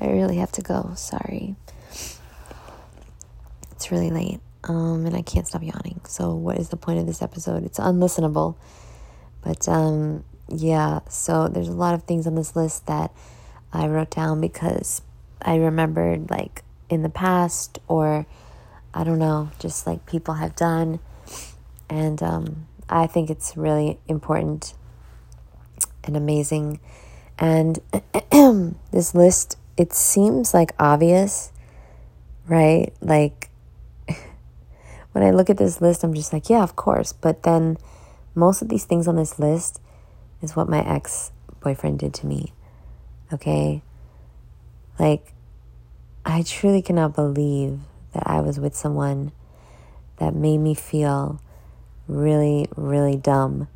I 0.00 0.06
really 0.08 0.36
have 0.36 0.52
to 0.52 0.62
go. 0.62 0.92
Sorry 0.96 1.56
it's 3.78 3.92
really 3.92 4.10
late 4.10 4.40
um, 4.64 5.06
and 5.06 5.14
I 5.14 5.22
can't 5.22 5.46
stop 5.46 5.62
yawning. 5.62 6.00
So, 6.08 6.34
what 6.34 6.58
is 6.58 6.68
the 6.68 6.76
point 6.76 6.98
of 6.98 7.06
this 7.06 7.22
episode? 7.22 7.64
It's 7.64 7.78
unlistenable. 7.78 8.56
But 9.40 9.68
um, 9.68 10.24
yeah, 10.48 10.98
so 11.08 11.46
there's 11.46 11.68
a 11.68 11.72
lot 11.72 11.94
of 11.94 12.02
things 12.02 12.26
on 12.26 12.34
this 12.34 12.56
list 12.56 12.86
that 12.86 13.12
I 13.72 13.86
wrote 13.86 14.10
down 14.10 14.40
because 14.40 15.00
I 15.40 15.54
remembered 15.54 16.28
like 16.28 16.64
in 16.88 17.02
the 17.02 17.08
past 17.08 17.78
or 17.86 18.26
I 18.92 19.04
don't 19.04 19.20
know, 19.20 19.52
just 19.60 19.86
like 19.86 20.04
people 20.06 20.34
have 20.34 20.56
done. 20.56 20.98
And 21.88 22.20
um, 22.20 22.66
I 22.88 23.06
think 23.06 23.30
it's 23.30 23.56
really 23.56 24.00
important 24.08 24.74
and 26.02 26.16
amazing. 26.16 26.80
And 27.38 27.78
this 28.90 29.14
list, 29.14 29.56
it 29.78 29.92
seems 29.92 30.52
like 30.52 30.72
obvious, 30.78 31.52
right? 32.48 32.92
Like, 33.00 33.48
when 35.12 35.24
I 35.24 35.30
look 35.30 35.48
at 35.48 35.56
this 35.56 35.80
list, 35.80 36.02
I'm 36.02 36.14
just 36.14 36.32
like, 36.32 36.50
yeah, 36.50 36.62
of 36.62 36.76
course. 36.76 37.12
But 37.12 37.44
then 37.44 37.78
most 38.34 38.60
of 38.60 38.68
these 38.68 38.84
things 38.84 39.06
on 39.06 39.16
this 39.16 39.38
list 39.38 39.80
is 40.42 40.56
what 40.56 40.68
my 40.68 40.80
ex 40.80 41.30
boyfriend 41.60 42.00
did 42.00 42.12
to 42.14 42.26
me. 42.26 42.52
Okay? 43.32 43.82
Like, 44.98 45.32
I 46.24 46.42
truly 46.42 46.82
cannot 46.82 47.14
believe 47.14 47.78
that 48.12 48.24
I 48.26 48.40
was 48.40 48.58
with 48.58 48.74
someone 48.74 49.32
that 50.18 50.34
made 50.34 50.58
me 50.58 50.74
feel 50.74 51.40
really, 52.08 52.66
really 52.76 53.16
dumb 53.16 53.68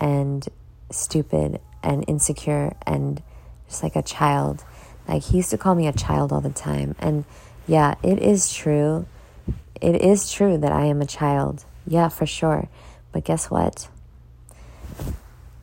and 0.00 0.46
stupid 0.90 1.60
and 1.82 2.04
insecure 2.06 2.74
and 2.86 3.22
just 3.68 3.82
like 3.82 3.96
a 3.96 4.02
child. 4.02 4.64
Like, 5.08 5.24
he 5.24 5.38
used 5.38 5.50
to 5.50 5.58
call 5.58 5.74
me 5.74 5.86
a 5.86 5.92
child 5.92 6.32
all 6.32 6.40
the 6.40 6.50
time. 6.50 6.94
And 6.98 7.24
yeah, 7.66 7.94
it 8.02 8.18
is 8.18 8.52
true 8.52 9.06
it 9.80 10.02
is 10.02 10.30
true 10.30 10.58
that 10.58 10.72
I 10.72 10.86
am 10.86 11.00
a 11.00 11.06
child. 11.06 11.64
Yeah, 11.86 12.08
for 12.08 12.26
sure. 12.26 12.68
But 13.12 13.24
guess 13.24 13.50
what? 13.50 13.88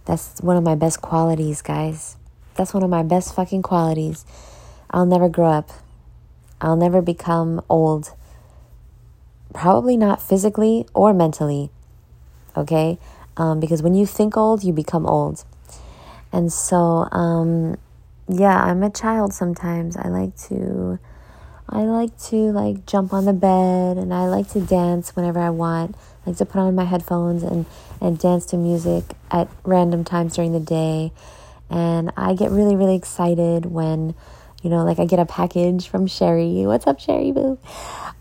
That's 0.06 0.40
one 0.42 0.58
of 0.58 0.64
my 0.64 0.76
best 0.76 1.02
qualities, 1.02 1.62
guys. 1.62 2.18
That's 2.56 2.74
one 2.74 2.84
of 2.84 2.90
my 2.90 3.04
best 3.04 3.36
fucking 3.36 3.64
qualities. 3.64 4.26
I'll 4.90 5.06
never 5.06 5.28
grow 5.28 5.50
up. 5.50 5.72
I'll 6.62 6.78
never 6.78 7.02
become 7.02 7.62
old. 7.70 8.14
Probably 9.54 9.98
not 9.98 10.22
physically 10.22 10.86
or 10.94 11.14
mentally. 11.14 11.70
Okay? 12.56 12.98
Um, 13.36 13.60
because 13.60 13.82
when 13.82 13.96
you 13.96 14.06
think 14.06 14.38
old, 14.38 14.64
you 14.64 14.72
become 14.72 15.06
old. 15.06 15.44
And 16.32 16.52
so, 16.52 17.10
um, 17.12 17.78
yeah, 18.28 18.64
I'm 18.64 18.84
a 18.84 18.90
child 18.90 19.34
sometimes. 19.34 19.98
I 19.98 20.08
like 20.08 20.36
to 20.48 21.00
I 21.68 21.82
like 21.82 22.18
to 22.26 22.36
like 22.52 22.86
jump 22.86 23.12
on 23.12 23.26
the 23.26 23.34
bed 23.34 23.98
and 23.98 24.14
I 24.14 24.28
like 24.28 24.50
to 24.50 24.62
dance 24.62 25.16
whenever 25.16 25.40
I 25.40 25.50
want. 25.50 25.96
I 26.26 26.30
like 26.30 26.38
to 26.38 26.46
put 26.46 26.60
on 26.60 26.76
my 26.76 26.84
headphones 26.84 27.44
and, 27.44 27.66
and 28.00 28.20
dance 28.20 28.46
to 28.48 28.58
music 28.58 29.04
at 29.32 29.48
random 29.64 30.04
times 30.04 30.36
during 30.36 30.54
the 30.54 30.60
day. 30.60 31.12
And 31.70 32.12
I 32.16 32.36
get 32.36 32.52
really, 32.52 32.76
really 32.76 32.96
excited 32.96 33.66
when, 33.66 34.14
you 34.62 34.70
know, 34.70 34.84
like 34.84 35.00
I 35.00 35.06
get 35.06 35.18
a 35.18 35.26
package 35.26 35.88
from 35.88 36.06
Sherry. 36.06 36.68
What's 36.68 36.86
up, 36.86 37.00
Sherry 37.00 37.32
Boo? 37.32 37.58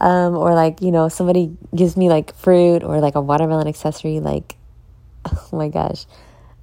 Um, 0.01 0.35
or 0.37 0.55
like, 0.55 0.81
you 0.81 0.91
know, 0.91 1.09
somebody 1.11 1.55
gives 1.75 1.99
me 1.99 2.09
like 2.09 2.35
fruit 2.35 2.83
or 2.83 3.01
like 3.01 3.15
a 3.15 3.21
watermelon 3.21 3.69
accessory. 3.69 4.21
Like, 4.21 4.57
oh 5.27 5.49
my 5.53 5.69
gosh. 5.69 6.07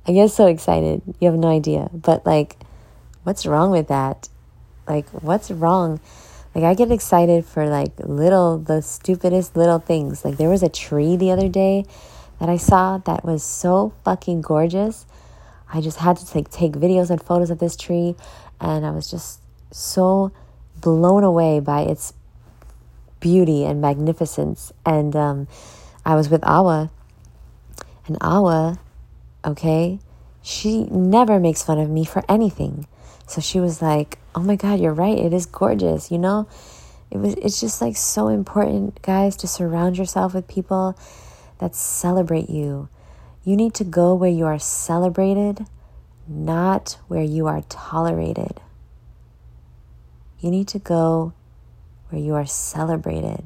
I 0.07 0.13
get 0.13 0.31
so 0.31 0.47
excited. 0.47 1.03
You 1.19 1.29
have 1.29 1.39
no 1.39 1.47
idea. 1.47 1.89
But 1.93 2.25
like, 2.25 2.57
what's 3.23 3.45
wrong 3.45 3.71
with 3.71 3.87
that? 3.87 4.29
Like, 4.87 5.07
what's 5.09 5.51
wrong? 5.51 5.99
Like 6.53 6.63
I 6.65 6.73
get 6.73 6.91
excited 6.91 7.45
for 7.45 7.67
like 7.67 7.93
little 7.99 8.57
the 8.57 8.81
stupidest 8.81 9.55
little 9.55 9.79
things. 9.79 10.25
Like 10.25 10.37
there 10.37 10.49
was 10.49 10.63
a 10.63 10.69
tree 10.69 11.15
the 11.15 11.31
other 11.31 11.47
day 11.47 11.85
that 12.39 12.49
I 12.49 12.57
saw 12.57 12.97
that 12.99 13.23
was 13.23 13.41
so 13.43 13.93
fucking 14.03 14.41
gorgeous. 14.41 15.05
I 15.73 15.79
just 15.79 15.99
had 15.99 16.17
to 16.17 16.37
like 16.37 16.51
take 16.51 16.73
videos 16.73 17.09
and 17.09 17.23
photos 17.23 17.51
of 17.51 17.59
this 17.59 17.77
tree 17.77 18.15
and 18.59 18.85
I 18.85 18.91
was 18.91 19.09
just 19.09 19.39
so 19.71 20.31
blown 20.81 21.23
away 21.23 21.59
by 21.61 21.81
its 21.81 22.13
beauty 23.21 23.63
and 23.63 23.79
magnificence. 23.79 24.73
And 24.85 25.15
um, 25.15 25.47
I 26.05 26.15
was 26.15 26.29
with 26.29 26.43
Awa, 26.43 26.91
and 28.07 28.17
Awa, 28.19 28.79
okay, 29.45 29.99
she 30.41 30.83
never 30.85 31.39
makes 31.39 31.63
fun 31.63 31.79
of 31.79 31.89
me 31.89 32.03
for 32.03 32.23
anything. 32.27 32.87
So 33.31 33.39
she 33.39 33.61
was 33.61 33.81
like, 33.81 34.19
"Oh 34.35 34.41
my 34.41 34.57
god, 34.57 34.81
you're 34.81 34.93
right. 34.93 35.17
It 35.17 35.31
is 35.31 35.45
gorgeous." 35.45 36.11
You 36.11 36.17
know? 36.17 36.47
It 37.09 37.17
was 37.17 37.33
it's 37.35 37.61
just 37.61 37.81
like 37.81 37.95
so 37.95 38.27
important, 38.27 39.01
guys, 39.01 39.35
to 39.37 39.47
surround 39.47 39.97
yourself 39.97 40.33
with 40.33 40.47
people 40.47 40.97
that 41.59 41.75
celebrate 41.75 42.49
you. 42.49 42.89
You 43.45 43.55
need 43.55 43.73
to 43.75 43.83
go 43.83 44.13
where 44.15 44.29
you 44.29 44.45
are 44.45 44.59
celebrated, 44.59 45.65
not 46.27 46.97
where 47.07 47.23
you 47.23 47.47
are 47.47 47.63
tolerated. 47.69 48.59
You 50.39 50.51
need 50.51 50.67
to 50.69 50.79
go 50.79 51.33
where 52.09 52.21
you 52.21 52.35
are 52.35 52.45
celebrated, 52.45 53.43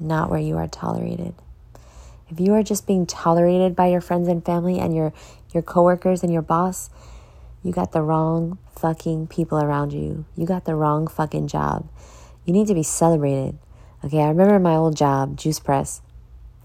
not 0.00 0.30
where 0.30 0.40
you 0.40 0.56
are 0.56 0.68
tolerated. 0.68 1.34
If 2.30 2.40
you 2.40 2.54
are 2.54 2.62
just 2.62 2.86
being 2.86 3.06
tolerated 3.06 3.76
by 3.76 3.86
your 3.88 4.00
friends 4.00 4.28
and 4.28 4.44
family 4.44 4.78
and 4.78 4.94
your 4.94 5.12
your 5.52 5.62
coworkers 5.62 6.22
and 6.22 6.32
your 6.32 6.42
boss, 6.42 6.90
you 7.62 7.72
got 7.72 7.92
the 7.92 8.02
wrong 8.02 8.58
fucking 8.76 9.26
people 9.28 9.58
around 9.58 9.92
you. 9.92 10.24
You 10.36 10.46
got 10.46 10.64
the 10.64 10.74
wrong 10.74 11.06
fucking 11.08 11.48
job. 11.48 11.88
You 12.44 12.52
need 12.52 12.68
to 12.68 12.74
be 12.74 12.82
celebrated. 12.82 13.58
Okay, 14.04 14.20
I 14.20 14.28
remember 14.28 14.58
my 14.58 14.76
old 14.76 14.96
job, 14.96 15.36
Juice 15.36 15.58
Press, 15.58 16.00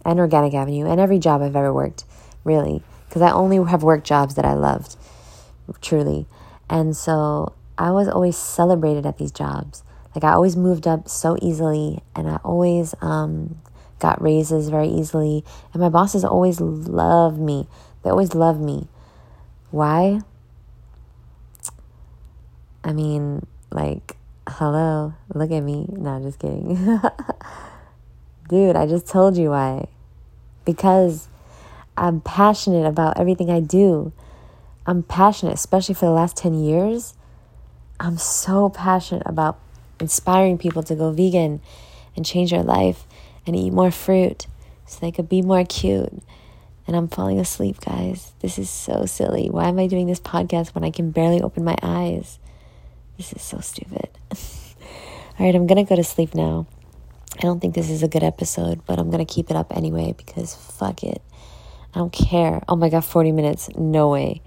and 0.06 0.20
Organic 0.20 0.54
Avenue, 0.54 0.86
and 0.86 1.00
every 1.00 1.20
job 1.20 1.42
I've 1.42 1.56
ever 1.56 1.74
worked, 1.74 2.06
really, 2.44 2.84
because 3.08 3.22
I 3.22 3.32
only 3.32 3.58
have 3.70 3.84
worked 3.84 4.06
jobs 4.06 4.36
that 4.36 4.46
I 4.46 4.54
loved, 4.54 4.96
truly. 5.82 6.28
And 6.70 6.96
so 6.96 7.54
I 7.78 7.92
was 7.92 8.08
always 8.08 8.38
celebrated 8.38 9.06
at 9.06 9.18
these 9.18 9.32
jobs. 9.32 9.84
Like 10.14 10.24
I 10.24 10.34
always 10.34 10.56
moved 10.56 10.88
up 10.88 11.08
so 11.08 11.38
easily, 11.42 12.04
and 12.16 12.30
I 12.30 12.36
always 12.44 12.94
um, 13.02 13.62
got 14.00 14.22
raises 14.22 14.70
very 14.70 14.90
easily. 14.90 15.44
And 15.74 15.82
my 15.82 15.90
bosses 15.90 16.24
always 16.26 16.60
loved 16.60 17.40
me. 17.40 17.68
They 18.04 18.10
always 18.10 18.36
loved 18.36 18.62
me. 18.62 18.88
Why? 19.70 20.20
I 22.84 22.94
mean, 22.94 23.46
like, 23.72 24.18
hello, 24.48 25.14
look 25.34 25.52
at 25.52 25.62
me. 25.62 25.86
No, 25.90 26.20
just 26.22 26.40
kidding. 26.40 26.76
Dude, 28.50 28.76
I 28.76 28.88
just 28.88 29.08
told 29.08 29.38
you 29.38 29.52
why. 29.52 29.88
Because 30.66 31.28
I'm 31.96 32.22
passionate 32.22 32.86
about 32.86 33.20
everything 33.20 33.50
I 33.50 33.60
do. 33.60 34.12
I'm 34.86 35.04
passionate, 35.04 35.54
especially 35.54 35.96
for 35.96 36.06
the 36.06 36.12
last 36.12 36.36
10 36.38 36.56
years. 36.56 37.14
I'm 38.00 38.18
so 38.18 38.70
passionate 38.70 39.24
about 39.26 39.60
inspiring 40.00 40.58
people 40.58 40.82
to 40.84 40.96
go 40.96 41.12
vegan 41.12 41.62
and 42.16 42.26
change 42.26 42.52
their 42.52 42.64
life 42.64 43.06
and 43.46 43.56
eat 43.56 43.72
more 43.72 43.92
fruit 43.92 44.48
so 44.88 45.00
they 45.00 45.12
could 45.12 45.30
be 45.30 45.42
more 45.42 45.64
cute. 45.64 46.12
And 46.88 46.96
I'm 46.96 47.08
falling 47.08 47.40
asleep, 47.40 47.80
guys. 47.80 48.34
This 48.40 48.58
is 48.58 48.70
so 48.70 49.06
silly. 49.06 49.50
Why 49.50 49.68
am 49.68 49.80
I 49.80 49.88
doing 49.88 50.08
this 50.08 50.20
podcast 50.20 50.74
when 50.74 50.84
I 50.84 50.90
can 50.90 51.12
barely 51.12 51.42
open 51.42 51.64
my 51.64 51.78
eyes? 51.82 52.40
This 53.22 53.34
is 53.34 53.44
so 53.44 53.60
stupid. 53.60 54.10
All 54.32 55.46
right, 55.46 55.54
I'm 55.54 55.68
going 55.68 55.86
to 55.86 55.88
go 55.88 55.96
to 55.96 56.04
sleep 56.04 56.34
now. 56.34 56.66
I 57.38 57.42
don't 57.42 57.60
think 57.60 57.76
this 57.76 57.92
is 57.92 58.02
a 58.02 58.08
good 58.08 58.24
episode, 58.24 58.84
but 58.88 58.98
I'm 58.98 59.12
going 59.12 59.24
to 59.24 59.32
keep 59.32 59.52
it 59.52 59.56
up 59.56 59.78
anyway 59.78 60.16
because 60.18 60.56
fuck 60.56 61.04
it. 61.04 61.22
I 61.94 62.00
don't 62.00 62.12
care. 62.12 62.64
Oh 62.68 62.76
my 62.76 62.90
God, 62.90 63.06
40 63.06 63.32
minutes. 63.32 63.70
No 63.78 64.10
way. 64.10 64.42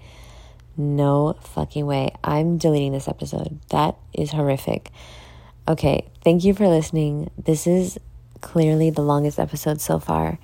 No 0.75 1.37
fucking 1.39 1.85
way. 1.85 2.13
I'm 2.21 2.57
deleting 2.57 2.91
this 2.91 3.07
episode. 3.07 3.61
That 3.69 3.95
is 4.11 4.31
horrific. 4.31 4.91
Okay, 5.69 6.09
thank 6.21 6.43
you 6.43 6.53
for 6.53 6.67
listening. 6.67 7.31
This 7.37 7.67
is 7.67 7.97
clearly 8.41 8.89
the 8.89 9.03
longest 9.03 9.39
episode 9.39 9.79
so 9.79 9.99
far. 9.99 10.37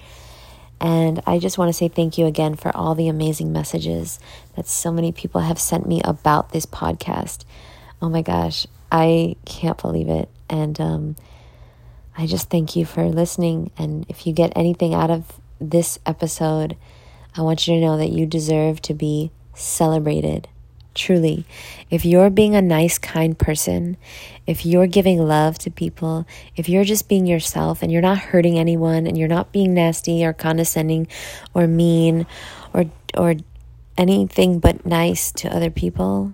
And 0.80 1.22
I 1.28 1.38
just 1.38 1.58
want 1.58 1.68
to 1.68 1.74
say 1.74 1.90
thank 1.90 2.18
you 2.18 2.28
again 2.28 2.56
for 2.56 2.74
all 2.74 2.96
the 2.96 3.10
amazing 3.10 3.52
messages 3.52 4.22
that 4.56 4.68
so 4.68 4.90
many 4.90 5.12
people 5.12 5.42
have 5.42 5.60
sent 5.60 5.86
me 5.86 6.02
about 6.06 6.54
this 6.54 6.66
podcast. 6.66 7.44
Oh 8.02 8.10
my 8.10 8.24
gosh, 8.24 8.66
I 8.92 9.36
can't 9.46 9.80
believe 9.80 10.10
it. 10.10 10.28
And 10.50 10.80
um, 10.82 11.16
I 12.18 12.26
just 12.26 12.50
thank 12.50 12.76
you 12.76 12.84
for 12.86 13.08
listening. 13.08 13.72
And 13.78 14.06
if 14.10 14.26
you 14.26 14.34
get 14.34 14.52
anything 14.56 14.94
out 14.94 15.12
of 15.12 15.40
this 15.60 16.00
episode, 16.06 16.76
I 17.38 17.42
want 17.42 17.68
you 17.68 17.76
to 17.76 17.82
know 17.82 17.98
that 17.98 18.12
you 18.12 18.26
deserve 18.26 18.82
to 18.84 18.94
be 18.94 19.32
celebrated. 19.54 20.48
Truly, 20.94 21.46
if 21.90 22.04
you're 22.04 22.30
being 22.30 22.54
a 22.54 22.62
nice, 22.62 22.98
kind 22.98 23.40
person, 23.40 23.96
if 24.46 24.66
you're 24.66 24.88
giving 24.88 25.26
love 25.26 25.58
to 25.60 25.72
people, 25.72 26.26
if 26.58 26.68
you're 26.68 26.84
just 26.84 27.08
being 27.08 27.26
yourself 27.26 27.82
and 27.82 27.90
you're 27.90 28.02
not 28.02 28.18
hurting 28.18 28.60
anyone 28.60 29.08
and 29.08 29.18
you're 29.18 29.30
not 29.30 29.54
being 29.54 29.74
nasty 29.74 30.26
or 30.26 30.34
condescending 30.34 31.08
or 31.54 31.66
mean 31.66 32.26
or 32.74 32.86
or 33.16 33.36
anything 33.98 34.60
but 34.60 34.86
nice 34.86 35.32
to 35.34 35.56
other 35.56 35.70
people, 35.70 36.34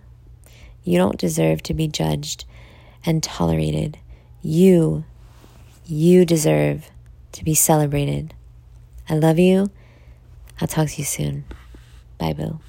you 0.88 0.98
don't 0.98 1.20
deserve 1.20 1.62
to 1.64 1.74
be 1.74 1.88
judged 1.88 2.46
and 3.06 3.22
tolerated. 3.22 3.98
You 4.42 5.04
you 5.86 6.26
deserve 6.26 6.90
to 7.34 7.44
be 7.44 7.54
celebrated. 7.54 8.34
I 9.10 9.16
love 9.16 9.38
you. 9.38 9.70
I'll 10.60 10.68
talk 10.68 10.88
to 10.88 10.98
you 10.98 11.06
soon. 11.06 11.46
Bye, 12.18 12.34
Boo. 12.34 12.60